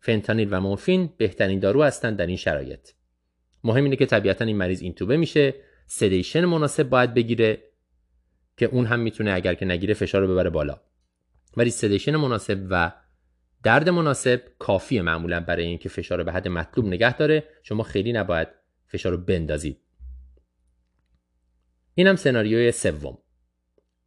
فنتانیل 0.00 0.48
و 0.50 0.60
مورفین 0.60 1.10
بهترین 1.16 1.58
دارو 1.58 1.82
هستند 1.82 2.16
در 2.16 2.26
این 2.26 2.36
شرایط. 2.36 2.90
مهم 3.64 3.84
اینه 3.84 3.96
که 3.96 4.06
طبیعتا 4.06 4.44
این 4.44 4.56
مریض 4.56 4.82
اینتوبه 4.82 5.16
میشه. 5.16 5.54
sedation 5.86 6.44
مناسب 6.44 6.88
باید 6.88 7.14
بگیره 7.14 7.62
که 8.56 8.66
اون 8.66 8.86
هم 8.86 9.00
می‌تونه 9.00 9.32
اگر 9.32 9.54
که 9.54 9.64
نگیره 9.64 9.94
فشار 9.94 10.22
رو 10.22 10.32
ببره 10.32 10.50
بالا. 10.50 10.80
ولی 11.56 11.70
sedation 11.70 12.16
مناسب 12.16 12.66
و 12.70 12.92
درد 13.62 13.88
مناسب 13.88 14.42
کافیه 14.58 15.02
معمولا 15.02 15.40
برای 15.40 15.64
اینکه 15.64 15.88
فشار 15.88 16.18
رو 16.18 16.24
به 16.24 16.32
حد 16.32 16.48
مطلوب 16.48 16.86
نگه 16.86 17.16
داره. 17.16 17.44
شما 17.62 17.82
خیلی 17.82 18.12
نباید 18.12 18.48
فشار 18.86 19.12
رو 19.12 19.18
بندازید. 19.18 19.83
اینم 21.94 22.16
سناریوی 22.16 22.72
سوم. 22.72 23.18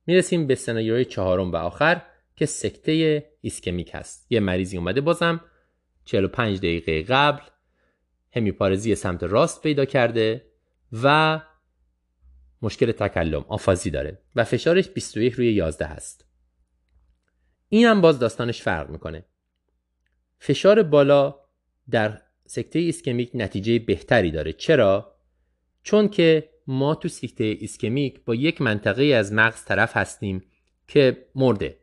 می‌رسیم 0.06 0.48
به 0.48 0.56
سناریوی 0.56 1.06
چهارم 1.06 1.52
و 1.52 1.56
آخر 1.56 2.02
که 2.36 2.46
سکته 2.46 3.26
ایسکمیک 3.42 3.92
هست. 3.94 4.28
یه 4.30 4.40
مریضی 4.40 4.78
اومده 4.78 5.02
بازم. 5.02 5.42
45 6.06 6.58
دقیقه 6.58 7.04
قبل 7.04 7.42
همی‌پارزی 8.32 8.96
سمت 8.96 9.24
راست 9.24 9.62
پیدا 9.62 9.86
کرده 9.86 10.46
و 11.04 11.42
مشکل 12.62 12.92
تکلم 12.92 13.46
آفازی 13.48 13.90
داره 13.90 14.22
و 14.36 14.44
فشارش 14.44 14.90
21 14.90 15.34
روی 15.34 15.54
11 15.54 15.86
هست. 15.86 16.26
اینم 17.70 18.02
باز 18.02 18.20
داستانش 18.20 18.62
فرق 18.62 18.90
می‌کنه. 18.90 19.26
فشار 20.40 20.84
بالا 20.84 21.40
در 21.90 22.22
سکته 22.46 22.80
ایسکمیک 22.80 23.32
نتیجه 23.34 23.80
بهتری 23.80 24.32
داره. 24.32 24.54
چرا؟ 24.54 25.16
چون 25.84 26.10
که 26.10 26.50
ما 26.68 26.96
تو 26.96 27.08
سکته 27.08 27.44
ایسکمیک 27.44 28.26
با 28.26 28.36
یک 28.36 28.62
منطقه 28.62 29.04
از 29.04 29.34
مغز 29.34 29.66
طرف 29.66 29.98
هستیم 29.98 30.44
که 30.88 31.28
مرده. 31.36 31.80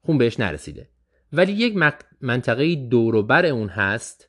خون 0.00 0.18
بهش 0.18 0.40
نرسیده. 0.40 0.88
ولی 1.32 1.52
یک 1.52 1.76
منطقه 2.20 2.74
دوروبر 2.74 3.46
اون 3.46 3.68
هست 3.68 4.28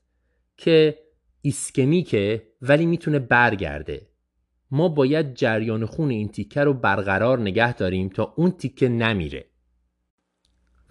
که 0.58 1.00
ایسکمیکه 1.42 2.48
ولی 2.62 2.86
می‌تونه 2.86 3.20
برگرده. 3.20 4.08
ما 4.72 4.90
باید 4.90 5.34
جریان 5.34 5.86
خون 5.86 6.10
این 6.10 6.30
تیکه 6.30 6.64
رو 6.64 6.74
برقرار 6.74 7.40
نگه 7.40 7.74
داریم 7.74 8.10
تا 8.10 8.34
اون 8.38 8.52
تیکه 8.52 8.90
نمیره. 8.90 9.46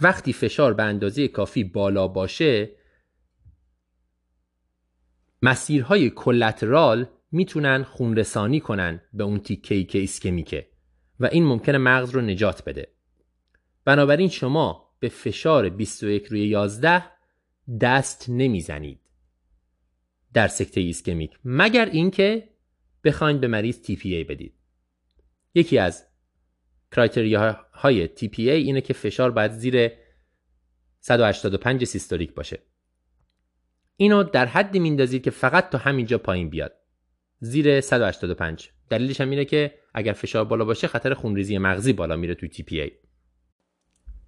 وقتی 0.00 0.32
فشار 0.32 0.74
به 0.74 0.82
اندازه 0.82 1.28
کافی 1.28 1.64
بالا 1.64 2.08
باشه 2.08 2.70
مسیرهای 5.42 6.10
collateral 6.10 7.06
می‌تونن 7.32 7.82
خونرسانی 7.82 8.60
کنن 8.60 9.00
به 9.12 9.24
اون 9.24 9.40
تیکه 9.40 9.84
که 9.84 9.98
ایسکمیکه 9.98 10.68
و 11.20 11.26
این 11.26 11.44
ممکنه 11.44 11.78
مغز 11.78 12.10
رو 12.10 12.20
نجات 12.20 12.64
بده. 12.64 12.88
بنابراین 13.84 14.28
شما 14.28 14.94
به 15.00 15.08
فشار 15.08 15.68
21 15.68 16.26
روی 16.26 16.48
11 16.48 17.04
دست 17.80 18.26
نمی‌زنید. 18.28 19.00
در 20.32 20.48
سکته 20.48 20.80
ایسکمیک 20.80 21.38
مگر 21.44 21.86
اینکه 21.86 22.48
بخواید 23.04 23.40
به 23.40 23.46
مریض 23.46 23.80
TPA 23.80 24.24
بدید. 24.24 24.54
یکی 25.54 25.78
از 25.78 26.06
criteria 26.92 27.66
های 27.72 28.08
TPA 28.08 28.38
اینه 28.38 28.80
که 28.80 28.92
فشار 28.92 29.30
باید 29.30 29.52
زیر 29.52 29.92
185 31.00 31.84
سیستولیک 31.84 32.34
باشه. 32.34 32.62
اینو 33.96 34.22
در 34.22 34.46
حدی 34.46 34.78
میندازید 34.78 35.22
که 35.22 35.30
فقط 35.30 35.70
تا 35.70 35.78
همینجا 35.78 36.18
پایین 36.18 36.50
بیاد. 36.50 36.81
زیر 37.44 37.80
185 37.80 38.70
دلیلش 38.90 39.20
هم 39.20 39.30
اینه 39.30 39.44
که 39.44 39.74
اگر 39.94 40.12
فشار 40.12 40.44
بالا 40.44 40.64
باشه 40.64 40.86
خطر 40.86 41.14
خونریزی 41.14 41.58
مغزی 41.58 41.92
بالا 41.92 42.16
میره 42.16 42.34
توی 42.34 42.48
TPA 42.48 42.92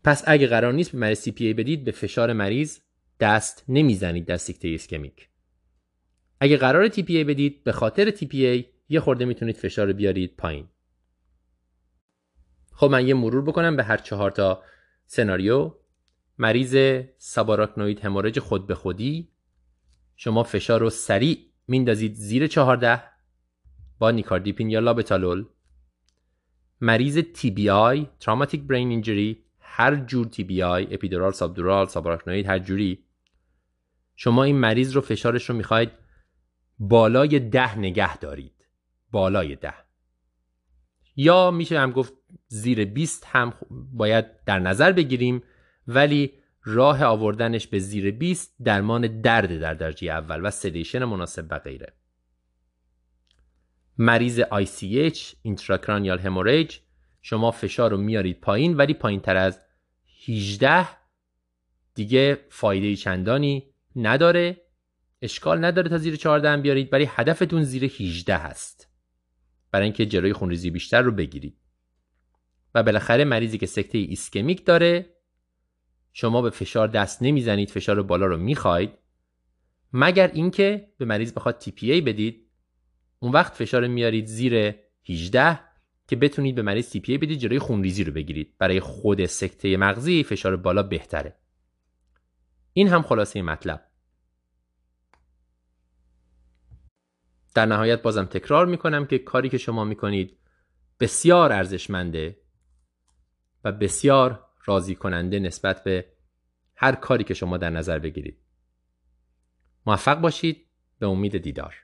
پس 0.05 0.23
اگه 0.27 0.47
قرار 0.47 0.73
نیست 0.73 0.93
به 0.93 0.99
مریض 0.99 1.29
TPA 1.29 1.43
بدید 1.43 1.85
به 1.85 1.91
فشار 1.91 2.33
مریض 2.33 2.79
دست 3.21 3.65
نمی‌زنید 3.69 4.25
در 4.25 4.37
سکته 4.37 4.69
ایسکمیک 4.69 5.29
اگه 6.41 6.57
قرار 6.57 6.89
TPA 6.89 7.11
بدید 7.11 7.65
به 7.65 7.73
خاطر 7.73 8.11
TPA 8.11 8.65
یه 8.89 9.01
خورده 9.01 9.25
می‌تونید 9.25 9.57
فشار 9.57 9.87
رو 9.87 9.93
بیارید 9.93 10.37
پایین. 10.37 10.69
خب 12.73 12.87
من 12.87 13.09
یه 13.09 13.15
مرور 13.15 13.45
بکنم 13.45 13.77
به 13.77 13.85
هر 13.85 13.97
چهار 13.97 14.31
تا 14.31 14.63
سناریو. 15.07 15.75
مریض 16.39 17.03
subarachnoid 17.19 18.01
hemorrhage 18.01 18.39
خود 18.39 18.67
به 18.67 18.75
خودی. 18.75 19.29
شما 20.17 20.43
فشار 20.43 20.81
رو 20.81 20.91
سریع 20.91 21.54
میندازید 21.69 22.15
زیر 22.15 22.47
14 22.47 23.03
با 23.99 24.11
نیکاردیپین 24.11 24.71
یا 24.71 24.81
لابتالول. 24.81 25.45
مریض 26.81 27.19
تی 27.19 27.51
بی 27.51 27.71
آی 27.71 28.07
تراماتیک 28.21 28.63
برین 28.63 28.91
اینجری 28.91 29.45
هر 29.61 29.97
جور 29.97 30.27
تی 30.27 30.45
بی 30.45 30.63
آی 30.63 30.95
اپیدورال 30.95 31.33
سابدورال 31.33 31.87
ساباراکنوید 31.87 32.47
هر 32.47 32.59
جوری. 32.59 33.05
شما 34.17 34.45
این 34.45 34.57
مریض 34.57 34.93
رو 34.93 35.01
فشارش 35.01 35.51
رو 35.51 35.57
می‌خواید 35.57 35.91
بالای 36.79 37.41
ده 37.41 37.79
نگه 37.79 38.19
دارید. 38.19 38.67
بالای 39.11 39.57
ده. 39.57 39.75
یا 41.17 41.51
میشه 41.51 41.81
هم 41.81 41.91
گفت 41.91 42.13
زیر 42.47 42.85
20 42.85 43.27
هم 43.27 43.53
باید 43.93 44.45
در 44.45 44.59
نظر 44.59 44.93
بگیریم 44.93 45.43
ولی 45.87 46.33
راه 46.65 47.05
آوردنش 47.05 47.67
به 47.67 47.79
زیر 47.79 48.11
20 48.11 48.55
درمان 48.65 49.21
درد 49.21 49.61
در 49.61 49.75
درجه 49.75 50.09
اول 50.09 50.47
و 50.47 50.51
سدیشن 50.51 51.05
مناسب 51.05 51.47
و 51.51 51.59
غیره. 51.59 51.93
مریض 53.99 54.41
ICH 54.41 55.19
اینتراکرانیال 55.43 56.19
هموریج 56.19 56.79
شما 57.23 57.51
فشار 57.51 57.91
رو 57.91 57.97
میارید 57.97 58.41
پایین 58.41 58.77
ولی 58.77 58.95
پایین 58.95 59.21
تر 59.21 59.37
از 59.37 59.61
18 60.29 60.87
دیگه 61.95 62.39
فایده 62.49 62.97
چندانی 62.97 63.75
نداره. 63.97 64.61
اشکال 65.23 65.65
نداره 65.65 65.89
تا 65.89 65.99
زیر 65.99 66.17
14 66.17 66.49
هم 66.49 66.63
بیارید 66.63 66.93
ولی 66.93 67.09
هدفتون 67.11 67.63
زیر 67.63 67.85
18 67.85 68.37
هست. 68.37 68.91
برای 69.71 69.85
اینکه 69.85 70.07
جلوی 70.07 70.33
خونریزی 70.33 70.71
بیشتر 70.71 71.03
رو 71.03 71.13
بگیرید. 71.13 71.57
و 72.75 72.83
بالاخره 72.83 73.25
مریضی 73.25 73.59
که 73.59 73.67
سکته 73.67 73.99
ایسکمیک 73.99 74.65
داره 74.65 75.14
شما 76.17 76.43
به 76.43 76.51
فشار 76.51 76.89
دست 76.89 77.23
نمی‌زنید 77.23 77.71
فشار 77.71 78.03
بالا 78.03 78.27
رو 78.27 78.37
می‌خواید. 78.37 78.91
مگر 79.93 80.27
اینکه 80.29 80.93
به 80.99 81.05
مریض 81.05 81.33
بخواد 81.33 81.59
TPA 81.59 82.01
بدید. 82.01 82.47
اون 83.19 83.33
وقت 83.33 83.55
فشار 83.55 83.87
میارید 83.87 84.27
زیر 84.27 84.75
18 85.09 85.61
که 86.09 86.17
بتونید 86.17 86.55
به 86.55 86.63
مریض 86.63 86.91
TPA 86.91 87.19
بدید 87.19 87.39
جلوی 87.39 87.59
خونریزی 87.59 88.05
رو 88.05 88.13
بگیرید. 88.13 88.55
برای 88.59 88.81
خود 88.81 89.27
سکته 89.27 89.77
مغزی 89.77 90.25
فشار 90.25 90.57
بالا 90.57 90.83
بهتره. 90.83 91.37
این 92.73 92.89
هم 92.89 93.03
خلاصه 93.03 93.43
مطلب. 93.43 93.87
در 97.55 97.67
نهایت 97.67 98.03
بازم 98.03 98.25
تکرار 98.25 98.67
می‌کنم 98.67 99.07
که 99.07 99.19
کاری 99.19 99.49
که 99.49 99.59
شما 99.59 99.85
می‌کنید 99.85 100.39
بسیار 101.01 101.53
ارزشمنده 101.53 102.41
و 103.65 103.73
بسیار 103.73 104.47
راضی 104.65 104.95
کننده 104.95 105.39
نسبت 105.39 105.85
به 105.85 106.07
هر 106.77 106.95
کاری 106.95 107.25
که 107.25 107.35
شما 107.35 107.57
در 107.57 107.71
نظر 107.71 107.99
بگیرید. 107.99 108.39
موفق 109.87 110.21
باشید. 110.21 110.67
به 110.99 111.07
امید 111.07 111.39
دیدار. 111.39 111.75